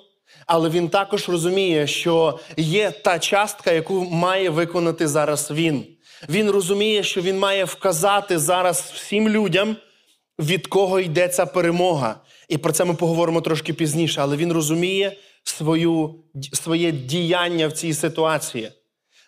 Але 0.47 0.69
він 0.69 0.89
також 0.89 1.29
розуміє, 1.29 1.87
що 1.87 2.39
є 2.57 2.91
та 2.91 3.19
частка, 3.19 3.73
яку 3.73 4.05
має 4.05 4.51
виконати 4.51 5.09
зараз 5.09 5.51
він. 5.51 5.85
Він 6.29 6.51
розуміє, 6.51 7.03
що 7.03 7.21
він 7.21 7.39
має 7.39 7.65
вказати 7.65 8.39
зараз 8.39 8.93
всім 8.95 9.29
людям, 9.29 9.77
від 10.39 10.67
кого 10.67 11.01
йде 11.01 11.29
ця 11.29 11.47
перемога. 11.47 12.21
І 12.49 12.59
про 12.59 12.73
це 12.73 12.85
ми 12.85 12.95
поговоримо 12.95 13.41
трошки 13.41 13.73
пізніше. 13.73 14.21
Але 14.21 14.37
він 14.37 14.53
розуміє, 14.53 15.17
свою, 15.49 16.15
своє 16.53 16.93
діяння 16.93 17.69
в 17.69 17.73
цій 17.73 17.95
ситуації. 17.95 18.73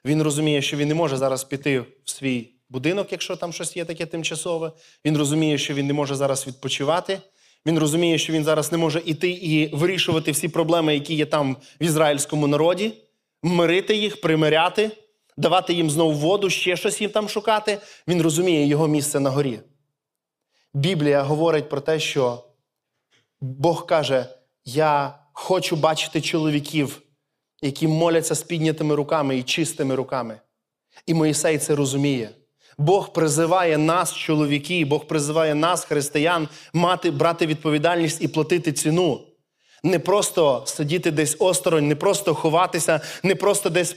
Він 0.05 0.23
розуміє, 0.23 0.63
що 0.63 0.77
він 0.77 0.89
не 0.89 0.95
може 0.95 1.17
зараз 1.17 1.45
піти 1.45 1.81
в 1.81 2.11
свій 2.11 2.51
будинок, 2.69 3.09
якщо 3.11 3.37
там 3.37 3.53
щось 3.53 3.77
є 3.77 3.85
таке 3.85 4.07
тимчасове. 4.07 4.73
Він 5.05 5.17
розуміє, 5.17 5.59
що 5.59 5.75
він 5.75 5.87
не 5.87 5.93
може 5.93 6.15
зараз 6.15 6.47
відпочивати. 6.47 7.21
Він 7.67 7.79
розуміє, 7.79 8.19
що 8.19 8.33
він 8.33 8.45
зараз 8.45 8.73
не 8.73 8.79
може 8.79 9.03
іти 9.05 9.31
і 9.31 9.77
вирішувати 9.77 10.31
всі 10.31 10.49
проблеми, 10.49 10.95
які 10.95 11.15
є 11.15 11.27
там 11.27 11.57
в 11.81 11.85
ізраїльському 11.85 12.47
народі, 12.47 12.93
мирити 13.43 13.97
їх, 13.97 14.21
примиряти, 14.21 14.91
давати 15.37 15.75
їм 15.75 15.91
знову 15.91 16.13
воду, 16.13 16.51
ще 16.51 16.77
щось 16.77 17.01
їм 17.01 17.11
там 17.11 17.29
шукати. 17.29 17.79
Він 18.09 18.23
розуміє 18.23 18.67
його 18.67 18.89
місце 18.89 19.21
на 19.21 19.31
горі. 19.31 19.61
Біблія 20.75 21.23
говорить 21.23 21.69
про 21.69 21.81
те, 21.81 22.01
що 22.01 22.45
Бог 23.41 23.87
каже: 23.87 24.27
Я 24.65 25.19
хочу 25.41 25.77
бачити 25.77 26.21
чоловіків, 26.21 27.03
які 27.63 27.89
моляться 27.89 28.35
з 28.35 28.43
піднятими 28.43 28.95
руками 28.95 29.39
і 29.39 29.43
чистими 29.43 29.95
руками. 29.95 30.41
І 31.07 31.15
Моїсей 31.15 31.59
це 31.59 31.75
розуміє. 31.77 32.31
Бог 32.79 33.13
призиває 33.13 33.79
нас, 33.79 34.15
чоловіки, 34.15 34.85
Бог 34.85 35.07
призиває 35.07 35.55
нас, 35.55 35.85
християн, 35.85 36.49
мати, 36.73 37.11
брати 37.11 37.47
відповідальність 37.47 38.23
і 38.23 38.29
платити 38.29 38.73
ціну. 38.73 39.21
Не 39.83 39.99
просто 39.99 40.63
сидіти 40.67 41.11
десь 41.11 41.37
осторонь, 41.39 41.89
не 41.89 41.97
просто 41.97 42.35
ховатися, 42.35 43.01
не 43.23 43.35
просто 43.35 43.71
десь, 43.71 43.97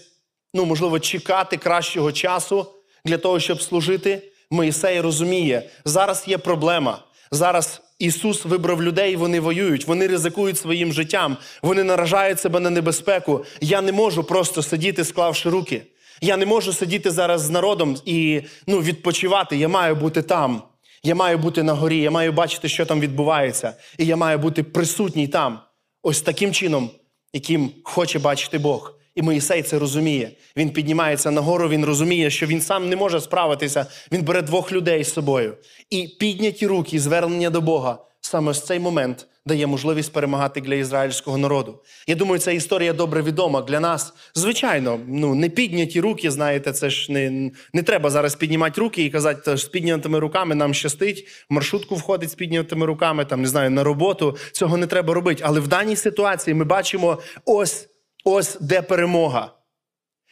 ну, 0.53 0.65
можливо, 0.65 0.99
чекати 0.99 1.57
кращого 1.57 2.11
часу 2.11 2.67
для 3.05 3.17
того, 3.17 3.39
щоб 3.39 3.61
служити. 3.61 4.31
Моїсей 4.51 5.01
розуміє, 5.01 5.69
зараз 5.85 6.23
є 6.27 6.37
проблема. 6.37 7.03
Зараз 7.31 7.81
Ісус 8.01 8.45
вибрав 8.45 8.83
людей, 8.83 9.15
вони 9.15 9.39
воюють, 9.39 9.87
вони 9.87 10.07
ризикують 10.07 10.57
своїм 10.57 10.93
життям, 10.93 11.37
вони 11.61 11.83
наражають 11.83 12.39
себе 12.39 12.59
на 12.59 12.69
небезпеку. 12.69 13.45
Я 13.61 13.81
не 13.81 13.91
можу 13.91 14.23
просто 14.23 14.63
сидіти, 14.63 15.03
склавши 15.03 15.49
руки. 15.49 15.81
Я 16.21 16.37
не 16.37 16.45
можу 16.45 16.73
сидіти 16.73 17.11
зараз 17.11 17.41
з 17.41 17.49
народом 17.49 17.97
і 18.05 18.41
ну, 18.67 18.79
відпочивати. 18.81 19.57
Я 19.57 19.67
маю 19.67 19.95
бути 19.95 20.21
там. 20.21 20.61
Я 21.03 21.15
маю 21.15 21.37
бути 21.37 21.63
на 21.63 21.73
горі, 21.73 21.97
я 21.97 22.11
маю 22.11 22.31
бачити, 22.31 22.69
що 22.69 22.85
там 22.85 22.99
відбувається, 22.99 23.73
і 23.97 24.05
я 24.05 24.15
маю 24.15 24.37
бути 24.39 24.63
присутній 24.63 25.27
там, 25.27 25.59
ось 26.03 26.21
таким 26.21 26.53
чином, 26.53 26.89
яким 27.33 27.71
хоче 27.83 28.19
бачити 28.19 28.57
Бог. 28.57 28.93
І 29.15 29.21
Моїсей 29.21 29.63
це 29.63 29.79
розуміє. 29.79 30.31
Він 30.57 30.69
піднімається 30.69 31.31
нагору, 31.31 31.69
він 31.69 31.85
розуміє, 31.85 32.29
що 32.29 32.45
він 32.45 32.61
сам 32.61 32.89
не 32.89 32.95
може 32.95 33.21
справитися. 33.21 33.85
Він 34.11 34.21
бере 34.21 34.41
двох 34.41 34.71
людей 34.71 35.03
з 35.03 35.13
собою. 35.13 35.57
І 35.89 36.07
підняті 36.19 36.67
руки, 36.67 36.99
звернення 36.99 37.49
до 37.49 37.61
Бога. 37.61 37.97
Саме 38.21 38.51
ось 38.51 38.65
цей 38.65 38.79
момент 38.79 39.27
дає 39.45 39.67
можливість 39.67 40.13
перемагати 40.13 40.61
для 40.61 40.75
ізраїльського 40.75 41.37
народу. 41.37 41.79
Я 42.07 42.15
думаю, 42.15 42.39
ця 42.39 42.51
історія 42.51 42.93
добре 42.93 43.21
відома 43.21 43.61
для 43.61 43.79
нас. 43.79 44.13
Звичайно, 44.35 44.99
ну 45.07 45.35
не 45.35 45.49
підняті 45.49 46.01
руки, 46.01 46.31
знаєте, 46.31 46.71
це 46.71 46.89
ж 46.89 47.11
не, 47.11 47.51
не 47.73 47.83
треба 47.83 48.09
зараз 48.09 48.35
піднімати 48.35 48.81
руки 48.81 49.05
і 49.05 49.09
казати, 49.09 49.41
«Та 49.45 49.57
ж 49.57 49.65
з 49.65 49.67
піднятими 49.67 50.19
руками 50.19 50.55
нам 50.55 50.73
щастить, 50.73 51.27
маршрутку 51.49 51.95
входить 51.95 52.31
з 52.31 52.35
піднятими 52.35 52.85
руками, 52.85 53.25
там 53.25 53.41
не 53.41 53.47
знаю, 53.47 53.69
на 53.69 53.83
роботу. 53.83 54.37
Цього 54.51 54.77
не 54.77 54.87
треба 54.87 55.13
робити. 55.13 55.43
Але 55.45 55.59
в 55.59 55.67
даній 55.67 55.95
ситуації 55.95 56.53
ми 56.53 56.65
бачимо 56.65 57.17
ось, 57.45 57.87
ось 58.23 58.57
де 58.59 58.81
перемога. 58.81 59.51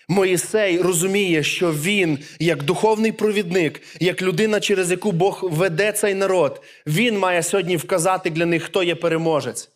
Моїсей 0.09 0.81
розуміє, 0.81 1.43
що 1.43 1.73
він, 1.73 2.19
як 2.39 2.63
духовний 2.63 3.11
провідник, 3.11 3.81
як 3.99 4.21
людина, 4.21 4.59
через 4.59 4.91
яку 4.91 5.11
Бог 5.11 5.39
веде 5.43 5.91
цей 5.91 6.13
народ, 6.13 6.61
він 6.87 7.19
має 7.19 7.43
сьогодні 7.43 7.77
вказати 7.77 8.29
для 8.29 8.45
них, 8.45 8.63
хто 8.63 8.83
є 8.83 8.95
переможець. 8.95 9.71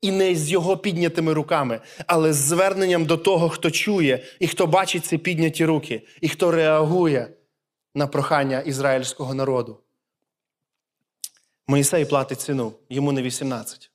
І 0.00 0.10
не 0.10 0.34
з 0.34 0.50
його 0.50 0.76
піднятими 0.76 1.32
руками, 1.32 1.80
але 2.06 2.32
з 2.32 2.36
зверненням 2.36 3.04
до 3.04 3.16
того, 3.16 3.48
хто 3.48 3.70
чує, 3.70 4.24
і 4.40 4.46
хто 4.46 4.66
бачить 4.66 5.04
ці 5.04 5.18
підняті 5.18 5.64
руки, 5.64 6.02
і 6.20 6.28
хто 6.28 6.50
реагує 6.50 7.28
на 7.94 8.06
прохання 8.06 8.60
ізраїльського 8.60 9.34
народу. 9.34 9.80
Моїсей 11.66 12.04
платить 12.04 12.40
ціну, 12.40 12.72
йому 12.88 13.12
не 13.12 13.22
18. 13.22 13.90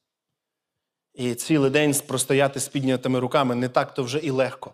І 1.13 1.35
цілий 1.35 1.71
день 1.71 1.95
простояти 2.07 2.59
з 2.59 2.67
піднятими 2.67 3.19
руками 3.19 3.55
не 3.55 3.69
так-то 3.69 4.03
вже 4.03 4.19
і 4.19 4.29
легко 4.29 4.73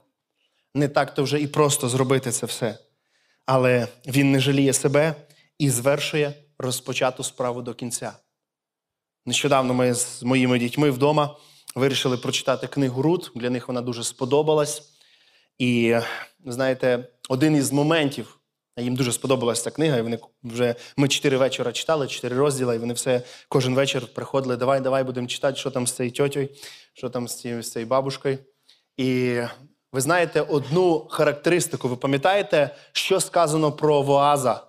не 0.73 0.87
так-то 0.87 1.23
вже 1.23 1.41
і 1.41 1.47
просто 1.47 1.89
зробити 1.89 2.31
це 2.31 2.45
все. 2.45 2.77
Але 3.45 3.87
він 4.07 4.31
не 4.31 4.39
жаліє 4.39 4.73
себе 4.73 5.15
і 5.59 5.69
звершує 5.69 6.33
розпочату 6.57 7.23
справу 7.23 7.61
до 7.61 7.73
кінця. 7.73 8.13
Нещодавно 9.25 9.73
ми 9.73 9.93
з 9.93 10.23
моїми 10.23 10.59
дітьми 10.59 10.91
вдома 10.91 11.37
вирішили 11.75 12.17
прочитати 12.17 12.67
книгу 12.67 13.01
Рут. 13.01 13.31
Для 13.35 13.49
них 13.49 13.67
вона 13.67 13.81
дуже 13.81 14.03
сподобалась. 14.03 14.81
І 15.57 15.95
знаєте, 16.45 17.07
один 17.29 17.55
із 17.55 17.71
моментів, 17.71 18.38
їм 18.77 18.95
дуже 18.95 19.11
сподобалася 19.11 19.63
ця 19.63 19.71
книга, 19.71 19.97
і 19.97 20.01
вони 20.01 20.19
вже 20.43 20.75
ми 20.97 21.07
чотири 21.07 21.37
вечора 21.37 21.71
читали, 21.71 22.07
чотири 22.07 22.35
розділи, 22.35 22.75
і 22.75 22.79
вони 22.79 22.93
все 22.93 23.21
кожен 23.49 23.75
вечір 23.75 24.07
приходили. 24.13 24.57
Давай, 24.57 24.81
давай 24.81 25.03
будемо 25.03 25.27
читати, 25.27 25.57
що 25.57 25.71
там 25.71 25.87
з 25.87 25.91
цією 25.91 26.11
тьотєю, 26.11 26.49
що 26.93 27.09
там 27.09 27.27
з 27.27 27.39
цією, 27.39 27.63
з 27.63 27.71
цією 27.71 27.87
бабушкою. 27.87 28.37
І 28.97 29.41
ви 29.91 30.01
знаєте 30.01 30.41
одну 30.41 31.07
характеристику. 31.09 31.87
Ви 31.87 31.95
пам'ятаєте, 31.95 32.75
що 32.91 33.19
сказано 33.19 33.71
про 33.71 34.01
Воаза? 34.01 34.63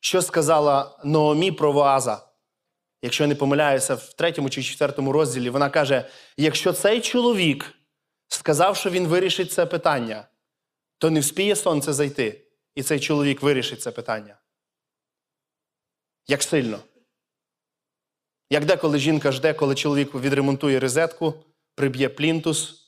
Що 0.00 0.22
сказала 0.22 0.98
Ноомі 1.04 1.52
про 1.52 1.72
Воаза? 1.72 2.26
Якщо 3.02 3.24
я 3.24 3.28
не 3.28 3.34
помиляюся, 3.34 3.94
в 3.94 4.12
третьому 4.12 4.50
чи 4.50 4.62
четвертому 4.62 5.12
розділі 5.12 5.50
вона 5.50 5.70
каже: 5.70 6.08
якщо 6.36 6.72
цей 6.72 7.00
чоловік 7.00 7.74
сказав, 8.28 8.76
що 8.76 8.90
він 8.90 9.06
вирішить 9.06 9.52
це 9.52 9.66
питання, 9.66 10.28
то 10.98 11.10
не 11.10 11.20
вспіє 11.20 11.56
сонце 11.56 11.92
зайти, 11.92 12.46
і 12.74 12.82
цей 12.82 13.00
чоловік 13.00 13.42
вирішить 13.42 13.82
це 13.82 13.90
питання. 13.90 14.36
Як 16.26 16.42
сильно? 16.42 16.80
Як 18.50 18.64
деколи 18.64 18.98
жінка 18.98 19.32
жде, 19.32 19.54
коли 19.54 19.74
чоловік 19.74 20.14
відремонтує 20.14 20.80
розетку, 20.80 21.34
приб'є 21.74 22.08
плінтус. 22.08 22.86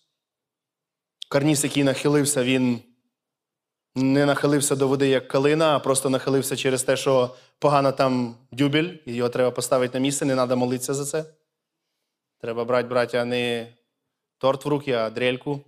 Карніс, 1.28 1.64
який 1.64 1.84
нахилився, 1.84 2.44
він 2.44 2.82
не 3.94 4.26
нахилився 4.26 4.76
до 4.76 4.88
води 4.88 5.08
як 5.08 5.28
калина, 5.28 5.76
а 5.76 5.78
просто 5.78 6.10
нахилився 6.10 6.56
через 6.56 6.82
те, 6.82 6.96
що 6.96 7.36
погано 7.58 7.92
там 7.92 8.36
дюбель, 8.52 8.94
і 9.06 9.14
його 9.14 9.28
треба 9.28 9.50
поставити 9.50 9.98
на 9.98 10.02
місце, 10.02 10.24
не 10.24 10.34
треба 10.34 10.56
молитися 10.56 10.94
за 10.94 11.04
це. 11.04 11.34
Треба 12.38 12.64
брати, 12.64 12.88
браття, 12.88 13.24
не 13.24 13.72
торт 14.38 14.64
в 14.64 14.68
руки, 14.68 14.92
а 14.92 15.10
дрельку. 15.10 15.64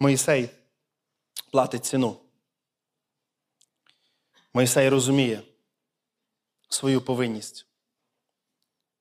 Моїсей 0.00 0.50
платить 1.52 1.84
ціну. 1.84 2.20
Моїсей 4.54 4.88
розуміє 4.88 5.42
свою 6.68 7.00
повинність. 7.00 7.66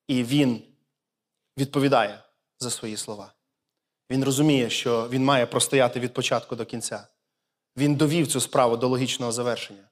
І 0.08 0.24
він 0.24 0.64
відповідає 1.58 2.24
за 2.60 2.70
свої 2.70 2.98
слова. 2.98 3.34
Він 4.10 4.24
розуміє, 4.24 4.70
що 4.70 5.10
він 5.10 5.26
має 5.26 5.46
простояти 5.46 6.00
від 6.00 6.14
початку 6.14 6.56
до 6.56 6.66
кінця. 6.66 7.08
Він 7.78 7.96
довів 7.96 8.28
цю 8.28 8.42
справу 8.42 8.78
до 8.78 8.88
логічного 8.88 9.32
завершення. 9.32 9.90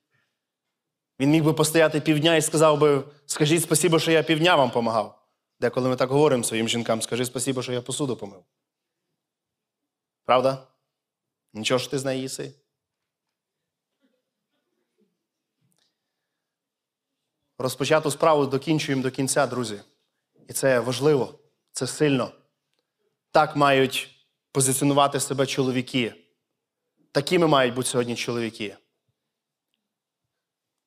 Він 1.20 1.30
міг 1.30 1.44
би 1.44 1.54
постояти 1.54 2.02
півдня 2.02 2.36
і 2.36 2.42
сказав 2.42 2.80
би: 2.80 3.04
скажіть 3.26 3.63
спасибо, 3.63 4.00
що 4.00 4.12
я 4.12 4.24
півдня 4.24 4.56
вам 4.56 4.72
помагав. 4.72 5.28
Деколи 5.60 5.89
ми 5.89 5.96
так 5.96 6.10
говоримо 6.10 6.44
своїм 6.44 6.70
жінкам, 6.70 7.02
скажи 7.02 7.26
спасибо, 7.26 7.62
що 7.62 7.74
я 7.74 7.82
посуду 7.82 8.18
помив. 8.18 8.44
Правда? 10.26 10.68
Нічого 11.54 11.78
ж 11.78 11.92
ти 11.92 12.00
з 12.00 12.06
неї? 12.06 12.30
Розпочату 17.58 18.12
справу 18.12 18.46
докінчуємо 18.46 19.04
до 19.04 19.12
кінця, 19.12 19.48
друзі. 19.48 19.82
І 20.48 20.54
це 20.54 20.80
важливо, 20.80 21.39
це 21.72 21.88
сильно. 21.88 22.32
Так 23.32 23.56
мають 23.56 24.10
позиціонувати 24.52 25.20
себе 25.20 25.46
чоловіки. 25.46 26.13
Такими 27.12 27.48
мають 27.48 27.74
бути 27.74 27.89
сьогодні 27.89 28.16
чоловіки. 28.16 28.78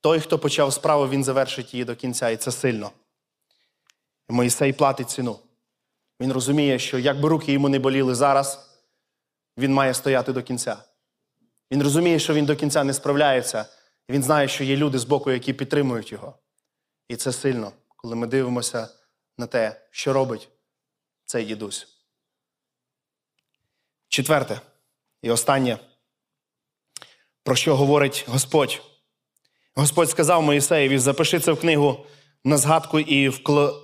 Той, 0.00 0.20
хто 0.20 0.38
почав 0.38 0.72
справу, 0.72 1.09
він 1.09 1.24
завершить 1.24 1.74
її 1.74 1.85
до 1.85 1.96
кінця, 1.96 2.31
і 2.31 2.37
це 2.37 2.52
сильно. 2.52 2.90
І 4.31 4.33
Моїсей 4.33 4.72
платить 4.72 5.11
ціну. 5.11 5.38
Він 6.20 6.33
розуміє, 6.33 6.79
що 6.79 6.98
як 6.98 7.20
би 7.20 7.29
руки 7.29 7.52
йому 7.52 7.68
не 7.68 7.79
боліли 7.79 8.14
зараз, 8.14 8.75
він 9.58 9.74
має 9.74 9.94
стояти 9.94 10.32
до 10.32 10.42
кінця. 10.42 10.76
Він 11.70 11.82
розуміє, 11.82 12.18
що 12.18 12.34
він 12.34 12.46
до 12.46 12.56
кінця 12.56 12.84
не 12.84 12.92
справляється. 12.92 13.66
Він 14.08 14.22
знає, 14.22 14.48
що 14.48 14.64
є 14.64 14.76
люди 14.76 14.98
з 14.98 15.04
боку, 15.04 15.30
які 15.30 15.52
підтримують 15.52 16.12
його. 16.12 16.38
І 17.08 17.16
це 17.16 17.32
сильно, 17.32 17.72
коли 17.96 18.16
ми 18.16 18.26
дивимося 18.26 18.88
на 19.38 19.46
те, 19.46 19.80
що 19.90 20.12
робить 20.12 20.48
цей 21.24 21.44
дідусь. 21.44 21.88
Четверте 24.08 24.60
і 25.22 25.30
останнє, 25.30 25.78
про 27.42 27.54
що 27.54 27.76
говорить 27.76 28.24
Господь. 28.28 28.82
Господь 29.74 30.10
сказав 30.10 30.42
Моїсеєві: 30.42 30.98
запиши 30.98 31.40
це 31.40 31.52
в 31.52 31.60
книгу 31.60 32.06
на 32.44 32.56
згадку 32.56 33.00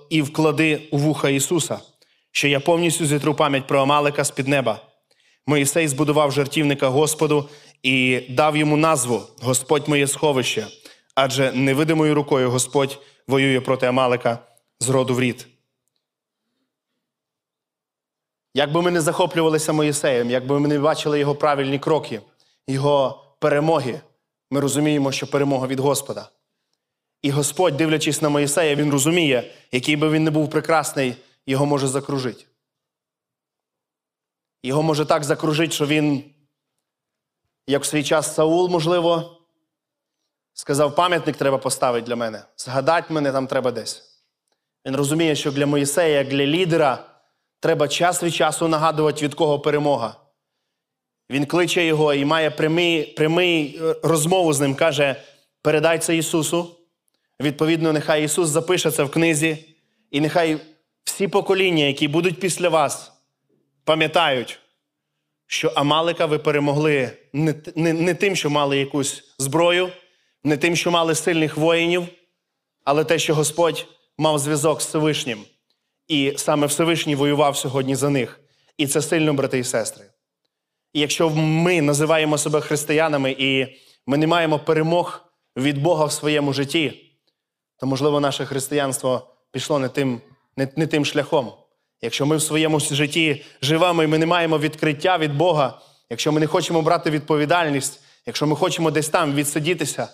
і 0.09 0.21
вклади 0.21 0.89
у 0.91 0.97
вуха 0.97 1.29
Ісуса, 1.29 1.79
що 2.31 2.47
я 2.47 2.59
повністю 2.59 3.05
зітру 3.05 3.35
пам'ять 3.35 3.67
про 3.67 3.81
Амалика 3.81 4.23
з-під 4.23 4.47
неба. 4.47 4.92
Моїсей 5.47 5.87
збудував 5.87 6.31
жертівника 6.31 6.87
Господу 6.87 7.49
і 7.83 8.21
дав 8.29 8.57
йому 8.57 8.77
назву 8.77 9.21
Господь 9.41 9.87
моє 9.87 10.07
сховище, 10.07 10.67
адже 11.15 11.51
невидимою 11.51 12.15
рукою 12.15 12.51
Господь 12.51 12.99
воює 13.27 13.61
проти 13.61 13.85
Амалика 13.85 14.39
з 14.79 14.89
роду 14.89 15.15
в 15.15 15.19
рід. 15.19 15.47
Якби 18.53 18.81
ми 18.81 18.91
не 18.91 19.01
захоплювалися 19.01 19.73
Моїсеєм, 19.73 20.29
якби 20.29 20.59
ми 20.59 20.67
не 20.67 20.79
бачили 20.79 21.19
його 21.19 21.35
правильні 21.35 21.79
кроки, 21.79 22.21
його 22.67 23.25
перемоги, 23.39 24.01
ми 24.51 24.59
розуміємо, 24.59 25.11
що 25.11 25.27
перемога 25.27 25.67
від 25.67 25.79
Господа. 25.79 26.29
І 27.21 27.31
Господь, 27.31 27.77
дивлячись 27.77 28.21
на 28.21 28.29
Моїсея, 28.29 28.75
він 28.75 28.91
розуміє, 28.91 29.51
який 29.71 29.95
би 29.95 30.09
він 30.09 30.23
не 30.23 30.31
був 30.31 30.49
прекрасний, 30.49 31.15
його 31.45 31.65
може 31.65 31.87
закружити. 31.87 32.45
Його 34.63 34.83
може 34.83 35.05
так 35.05 35.23
закружити, 35.23 35.73
що 35.73 35.85
він, 35.85 36.23
як 37.67 37.83
в 37.83 37.85
свій 37.85 38.03
час 38.03 38.35
Саул, 38.35 38.69
можливо, 38.69 39.37
сказав, 40.53 40.95
пам'ятник 40.95 41.37
треба 41.37 41.57
поставити 41.57 42.07
для 42.07 42.15
мене. 42.15 42.43
Згадати 42.57 43.13
мене 43.13 43.31
там 43.31 43.47
треба 43.47 43.71
десь. 43.71 44.13
Він 44.85 44.95
розуміє, 44.95 45.35
що 45.35 45.51
для 45.51 45.65
Моїсея, 45.65 46.17
як 46.17 46.27
для 46.27 46.45
лідера, 46.45 47.05
треба 47.59 47.87
час 47.87 48.23
від 48.23 48.33
часу 48.33 48.67
нагадувати, 48.67 49.25
від 49.25 49.33
кого 49.33 49.59
перемога. 49.59 50.15
Він 51.29 51.45
кличе 51.45 51.85
його 51.85 52.13
і 52.13 52.25
має 52.25 52.51
прямий, 52.51 53.03
прямий 53.03 53.79
е, 53.81 53.95
розмову 54.03 54.53
з 54.53 54.59
ним, 54.59 54.75
каже: 54.75 55.15
передай 55.61 55.99
це 55.99 56.17
Ісусу. 56.17 56.79
Відповідно, 57.41 57.93
нехай 57.93 58.23
Ісус 58.25 58.49
запише 58.49 58.91
це 58.91 59.03
в 59.03 59.11
книзі, 59.11 59.75
і 60.11 60.21
нехай 60.21 60.57
всі 61.03 61.27
покоління, 61.27 61.83
які 61.83 62.07
будуть 62.07 62.39
після 62.39 62.69
вас, 62.69 63.12
пам'ятають, 63.83 64.59
що 65.47 65.67
Амалика 65.75 66.25
ви 66.25 66.39
перемогли 66.39 67.11
не, 67.33 67.55
не, 67.75 67.93
не 67.93 68.13
тим, 68.13 68.35
що 68.35 68.49
мали 68.49 68.77
якусь 68.77 69.35
зброю, 69.37 69.89
не 70.43 70.57
тим, 70.57 70.75
що 70.75 70.91
мали 70.91 71.15
сильних 71.15 71.57
воїнів, 71.57 72.07
але 72.83 73.03
те, 73.03 73.19
що 73.19 73.35
Господь 73.35 73.87
мав 74.17 74.39
зв'язок 74.39 74.81
з 74.81 74.85
Всевишнім. 74.85 75.45
І 76.07 76.33
саме 76.37 76.67
Всевишній 76.67 77.15
воював 77.15 77.57
сьогодні 77.57 77.95
за 77.95 78.09
них. 78.09 78.39
І 78.77 78.87
це 78.87 79.01
сильно, 79.01 79.33
брати 79.33 79.59
і 79.59 79.63
сестри. 79.63 80.05
І 80.93 80.99
якщо 80.99 81.29
ми 81.29 81.81
називаємо 81.81 82.37
себе 82.37 82.61
християнами 82.61 83.35
і 83.39 83.67
ми 84.07 84.17
не 84.17 84.27
маємо 84.27 84.59
перемог 84.59 85.21
від 85.57 85.81
Бога 85.81 86.05
в 86.05 86.11
своєму 86.11 86.53
житті, 86.53 87.11
то, 87.77 87.85
можливо, 87.85 88.19
наше 88.19 88.45
християнство 88.45 89.35
пішло 89.51 89.79
не 89.79 89.89
тим, 89.89 90.21
не, 90.57 90.67
не 90.75 90.87
тим 90.87 91.05
шляхом. 91.05 91.53
Якщо 92.03 92.25
ми 92.25 92.37
в 92.37 92.41
своєму 92.41 92.79
житті 92.79 93.45
живемо 93.61 94.03
і 94.03 94.07
ми 94.07 94.17
не 94.17 94.25
маємо 94.25 94.59
відкриття 94.59 95.17
від 95.17 95.35
Бога, 95.35 95.81
якщо 96.09 96.31
ми 96.31 96.39
не 96.39 96.47
хочемо 96.47 96.81
брати 96.81 97.09
відповідальність, 97.09 98.03
якщо 98.25 98.47
ми 98.47 98.55
хочемо 98.55 98.91
десь 98.91 99.09
там 99.09 99.33
відсидітися, 99.33 100.07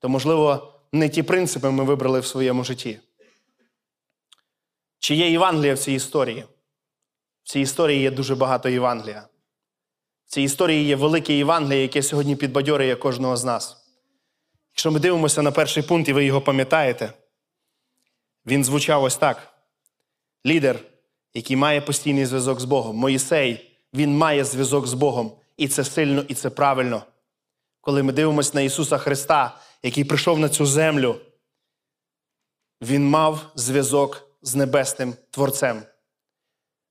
то, 0.00 0.08
можливо, 0.08 0.74
не 0.92 1.08
ті 1.08 1.22
принципи 1.22 1.70
ми 1.70 1.84
вибрали 1.84 2.20
в 2.20 2.26
своєму 2.26 2.64
житті. 2.64 2.98
Чи 4.98 5.14
є 5.14 5.30
Євангелія 5.30 5.74
в 5.74 5.78
цій 5.78 5.92
історії? 5.92 6.44
В 7.42 7.48
цій 7.48 7.60
історії 7.60 8.00
є 8.00 8.10
дуже 8.10 8.34
багато 8.34 8.68
Євангелія. 8.68 9.28
В 10.26 10.30
цій 10.30 10.42
історії 10.42 10.84
є 10.84 10.96
велике 10.96 11.34
Євангеліє, 11.34 11.82
яке 11.82 12.02
сьогодні 12.02 12.36
підбадьорює 12.36 12.96
кожного 12.96 13.36
з 13.36 13.44
нас. 13.44 13.76
Якщо 14.72 14.90
ми 14.90 15.00
дивимося 15.00 15.42
на 15.42 15.52
перший 15.52 15.82
пункт, 15.82 16.08
і 16.08 16.12
ви 16.12 16.24
його 16.24 16.40
пам'ятаєте, 16.40 17.12
він 18.46 18.64
звучав 18.64 19.02
ось 19.02 19.16
так: 19.16 19.52
лідер, 20.46 20.95
який 21.36 21.56
має 21.56 21.80
постійний 21.80 22.26
зв'язок 22.26 22.60
з 22.60 22.64
Богом, 22.64 22.96
Моїсей, 22.96 23.70
він 23.94 24.16
має 24.16 24.44
зв'язок 24.44 24.86
з 24.86 24.94
Богом. 24.94 25.32
І 25.56 25.68
це 25.68 25.84
сильно, 25.84 26.24
і 26.28 26.34
це 26.34 26.50
правильно. 26.50 27.02
Коли 27.80 28.02
ми 28.02 28.12
дивимося 28.12 28.50
на 28.54 28.60
Ісуса 28.60 28.98
Христа, 28.98 29.58
який 29.82 30.04
прийшов 30.04 30.38
на 30.38 30.48
цю 30.48 30.66
землю, 30.66 31.20
Він 32.82 33.08
мав 33.08 33.52
зв'язок 33.54 34.30
з 34.42 34.54
небесним 34.54 35.14
Творцем. 35.30 35.82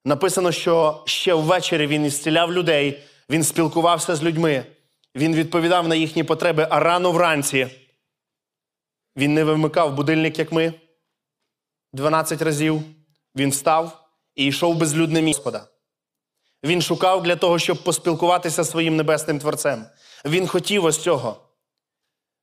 Написано, 0.06 0.52
що 0.52 1.04
ще 1.06 1.34
ввечері 1.34 1.88
він 1.88 2.06
ісціляв 2.06 2.54
людей, 2.54 3.04
він 3.30 3.44
спілкувався 3.44 4.16
з 4.16 4.24
людьми, 4.24 4.66
він 5.16 5.36
відповідав 5.36 5.88
на 5.88 5.96
їхні 5.96 6.24
потреби, 6.24 6.68
а 6.70 6.80
рано 6.80 7.12
вранці 7.12 7.68
він 9.18 9.34
не 9.34 9.44
вимикав 9.44 9.96
будильник, 9.96 10.40
як 10.40 10.52
ми. 10.52 10.74
12 11.94 12.42
разів 12.42 12.84
він 13.36 13.50
встав 13.50 14.05
і 14.36 14.46
йшов 14.46 14.78
безлюдне. 14.78 15.28
Господа. 15.28 15.68
Він 16.64 16.82
шукав 16.82 17.24
для 17.24 17.36
того, 17.36 17.60
щоб 17.60 17.84
поспілкуватися 17.84 18.64
зі 18.64 18.72
своїм 18.72 18.96
небесним 18.96 19.40
Творцем. 19.40 19.86
Він 20.26 20.48
хотів 20.48 20.86
ось 20.86 20.98
цього. 20.98 21.42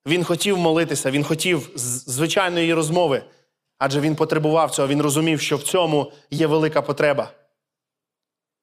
Він 0.06 0.24
хотів 0.24 0.58
молитися, 0.58 1.10
він 1.10 1.24
хотів 1.24 1.70
звичайної 1.74 2.74
розмови, 2.74 3.22
адже 3.78 4.00
він 4.00 4.16
потребував 4.16 4.70
цього, 4.70 4.88
він 4.88 5.02
розумів, 5.02 5.40
що 5.40 5.56
в 5.56 5.62
цьому 5.62 6.12
є 6.30 6.46
велика 6.46 6.82
потреба. 6.82 7.30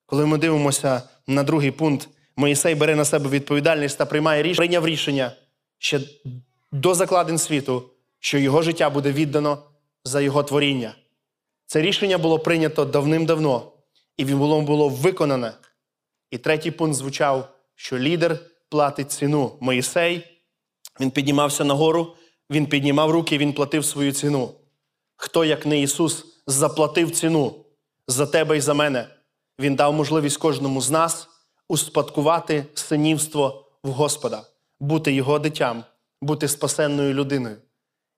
Коли 0.06 0.26
ми 0.26 0.38
дивимося 0.38 1.02
на 1.28 1.44
другий 1.44 1.72
пункт, 1.72 2.10
Моїсей 2.36 2.76
бере 2.76 2.96
на 2.96 3.06
себе 3.06 3.30
відповідальність 3.30 3.98
та 3.98 4.06
приймає 4.06 4.44
рішення, 4.44 4.58
прийняв 4.58 4.88
рішення 4.88 5.32
ще 5.78 6.00
до 6.72 6.96
закладин 6.96 7.38
світу, 7.38 7.84
що 8.20 8.38
його 8.38 8.62
життя 8.62 8.90
буде 8.90 9.12
віддано 9.12 9.64
за 10.04 10.22
його 10.22 10.44
творіння. 10.44 10.96
Це 11.72 11.82
рішення 11.82 12.18
було 12.18 12.40
прийнято 12.40 12.86
давним-давно, 12.86 13.72
і 14.18 14.26
воно 14.26 14.62
було 14.62 14.90
виконане. 14.90 15.54
І 16.32 16.38
третій 16.38 16.72
пункт 16.72 16.96
звучав, 16.96 17.50
що 17.76 18.00
лідер 18.00 18.40
платить 18.70 19.12
ціну. 19.12 19.58
Моїсей, 19.60 20.28
він 21.00 21.12
піднімався 21.12 21.64
нагору, 21.64 22.16
він 22.50 22.66
піднімав 22.66 23.12
руки, 23.12 23.38
він 23.38 23.54
платив 23.54 23.86
свою 23.86 24.12
ціну. 24.12 24.52
Хто, 25.16 25.46
як 25.46 25.66
не 25.66 25.82
Ісус, 25.82 26.26
заплатив 26.48 27.12
ціну 27.12 27.66
за 28.08 28.26
тебе 28.26 28.58
і 28.58 28.62
за 28.62 28.74
мене? 28.74 29.08
Він 29.60 29.76
дав 29.76 29.94
можливість 29.94 30.38
кожному 30.38 30.82
з 30.82 30.90
нас 30.90 31.28
успадкувати 31.68 32.66
синівство 32.74 33.66
в 33.84 33.90
Господа, 33.90 34.44
бути 34.80 35.14
Його 35.14 35.40
дитям, 35.40 35.84
бути 36.22 36.48
спасенною 36.48 37.14
людиною. 37.14 37.58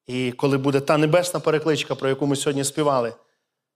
І 0.07 0.31
коли 0.31 0.57
буде 0.57 0.79
та 0.79 0.97
небесна 0.97 1.39
перекличка, 1.39 1.95
про 1.95 2.09
яку 2.09 2.27
ми 2.27 2.35
сьогодні 2.35 2.63
співали, 2.63 3.13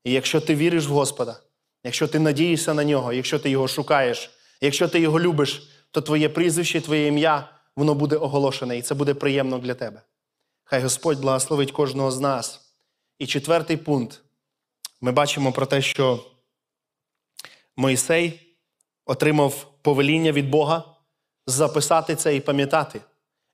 і 0.05 0.11
якщо 0.11 0.41
ти 0.41 0.55
віриш 0.55 0.87
в 0.87 0.91
Господа, 0.91 1.39
якщо 1.83 2.07
ти 2.07 2.19
надієшся 2.19 2.73
на 2.73 2.83
нього, 2.83 3.13
якщо 3.13 3.39
ти 3.39 3.49
його 3.49 3.67
шукаєш, 3.67 4.29
якщо 4.61 4.87
ти 4.87 4.99
його 4.99 5.19
любиш, 5.19 5.69
то 5.91 6.01
твоє 6.01 6.29
прізвище, 6.29 6.81
твоє 6.81 7.07
ім'я, 7.07 7.49
воно 7.75 7.95
буде 7.95 8.15
оголошене, 8.15 8.77
і 8.77 8.81
це 8.81 8.95
буде 8.95 9.13
приємно 9.13 9.57
для 9.59 9.73
тебе. 9.73 10.01
Хай 10.63 10.81
Господь 10.81 11.19
благословить 11.19 11.71
кожного 11.71 12.11
з 12.11 12.19
нас. 12.19 12.61
І 13.19 13.27
четвертий 13.27 13.77
пункт. 13.77 14.21
Ми 15.01 15.11
бачимо 15.11 15.51
про 15.51 15.65
те, 15.65 15.81
що 15.81 16.23
Мойсей 17.75 18.57
отримав 19.05 19.67
повеління 19.81 20.31
від 20.31 20.49
Бога 20.49 20.83
записати 21.47 22.15
це 22.15 22.35
і 22.35 22.39
пам'ятати. 22.41 23.01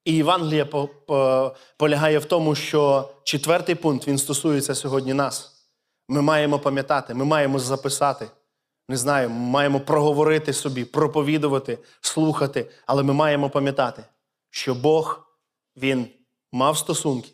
І 0.05 0.15
Євангелія 0.15 0.65
по- 0.65 0.87
по- 0.87 1.55
полягає 1.77 2.19
в 2.19 2.25
тому, 2.25 2.55
що 2.55 3.09
четвертий 3.23 3.75
пункт 3.75 4.07
він 4.07 4.17
стосується 4.17 4.75
сьогодні 4.75 5.13
нас. 5.13 5.60
Ми 6.11 6.21
маємо 6.21 6.59
пам'ятати, 6.59 7.13
ми 7.13 7.25
маємо 7.25 7.59
записати. 7.59 8.27
Не 8.89 8.97
знаю, 8.97 9.29
ми 9.29 9.35
маємо 9.35 9.79
проговорити 9.79 10.53
собі, 10.53 10.85
проповідувати, 10.85 11.77
слухати, 12.01 12.71
але 12.85 13.03
ми 13.03 13.13
маємо 13.13 13.49
пам'ятати, 13.49 14.03
що 14.49 14.75
Бог 14.75 15.27
він 15.77 16.07
мав 16.51 16.77
стосунки 16.77 17.29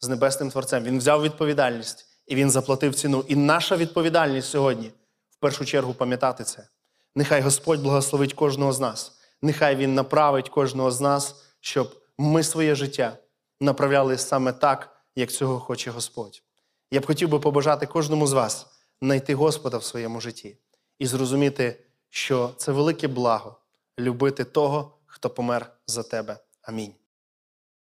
з 0.00 0.08
Небесним 0.08 0.50
Творцем. 0.50 0.84
Він 0.84 0.98
взяв 0.98 1.22
відповідальність 1.22 2.06
і 2.26 2.34
він 2.34 2.50
заплатив 2.50 2.94
ціну. 2.94 3.24
І 3.28 3.36
наша 3.36 3.76
відповідальність 3.76 4.50
сьогодні 4.50 4.92
в 5.30 5.36
першу 5.40 5.64
чергу 5.64 5.94
пам'ятати 5.94 6.44
це. 6.44 6.68
Нехай 7.14 7.40
Господь 7.40 7.82
благословить 7.82 8.34
кожного 8.34 8.72
з 8.72 8.80
нас. 8.80 9.12
Нехай 9.42 9.76
Він 9.76 9.94
направить 9.94 10.48
кожного 10.48 10.90
з 10.90 11.00
нас, 11.00 11.44
щоб 11.60 12.02
ми 12.18 12.42
своє 12.42 12.74
життя 12.74 13.16
направляли 13.60 14.18
саме 14.18 14.52
так, 14.52 14.96
як 15.16 15.30
цього 15.30 15.60
хоче 15.60 15.90
Господь. 15.90 16.42
Я 16.90 17.00
б 17.00 17.06
хотів 17.06 17.28
би 17.28 17.40
побажати 17.40 17.86
кожному 17.86 18.26
з 18.26 18.32
вас 18.32 18.66
знайти 19.02 19.34
Господа 19.34 19.78
в 19.78 19.84
своєму 19.84 20.20
житті 20.20 20.56
і 20.98 21.06
зрозуміти, 21.06 21.80
що 22.10 22.50
це 22.56 22.72
велике 22.72 23.08
благо 23.08 23.56
любити 23.98 24.44
того, 24.44 24.98
хто 25.06 25.30
помер 25.30 25.72
за 25.86 26.02
тебе. 26.02 26.38
Амінь. 26.62 26.94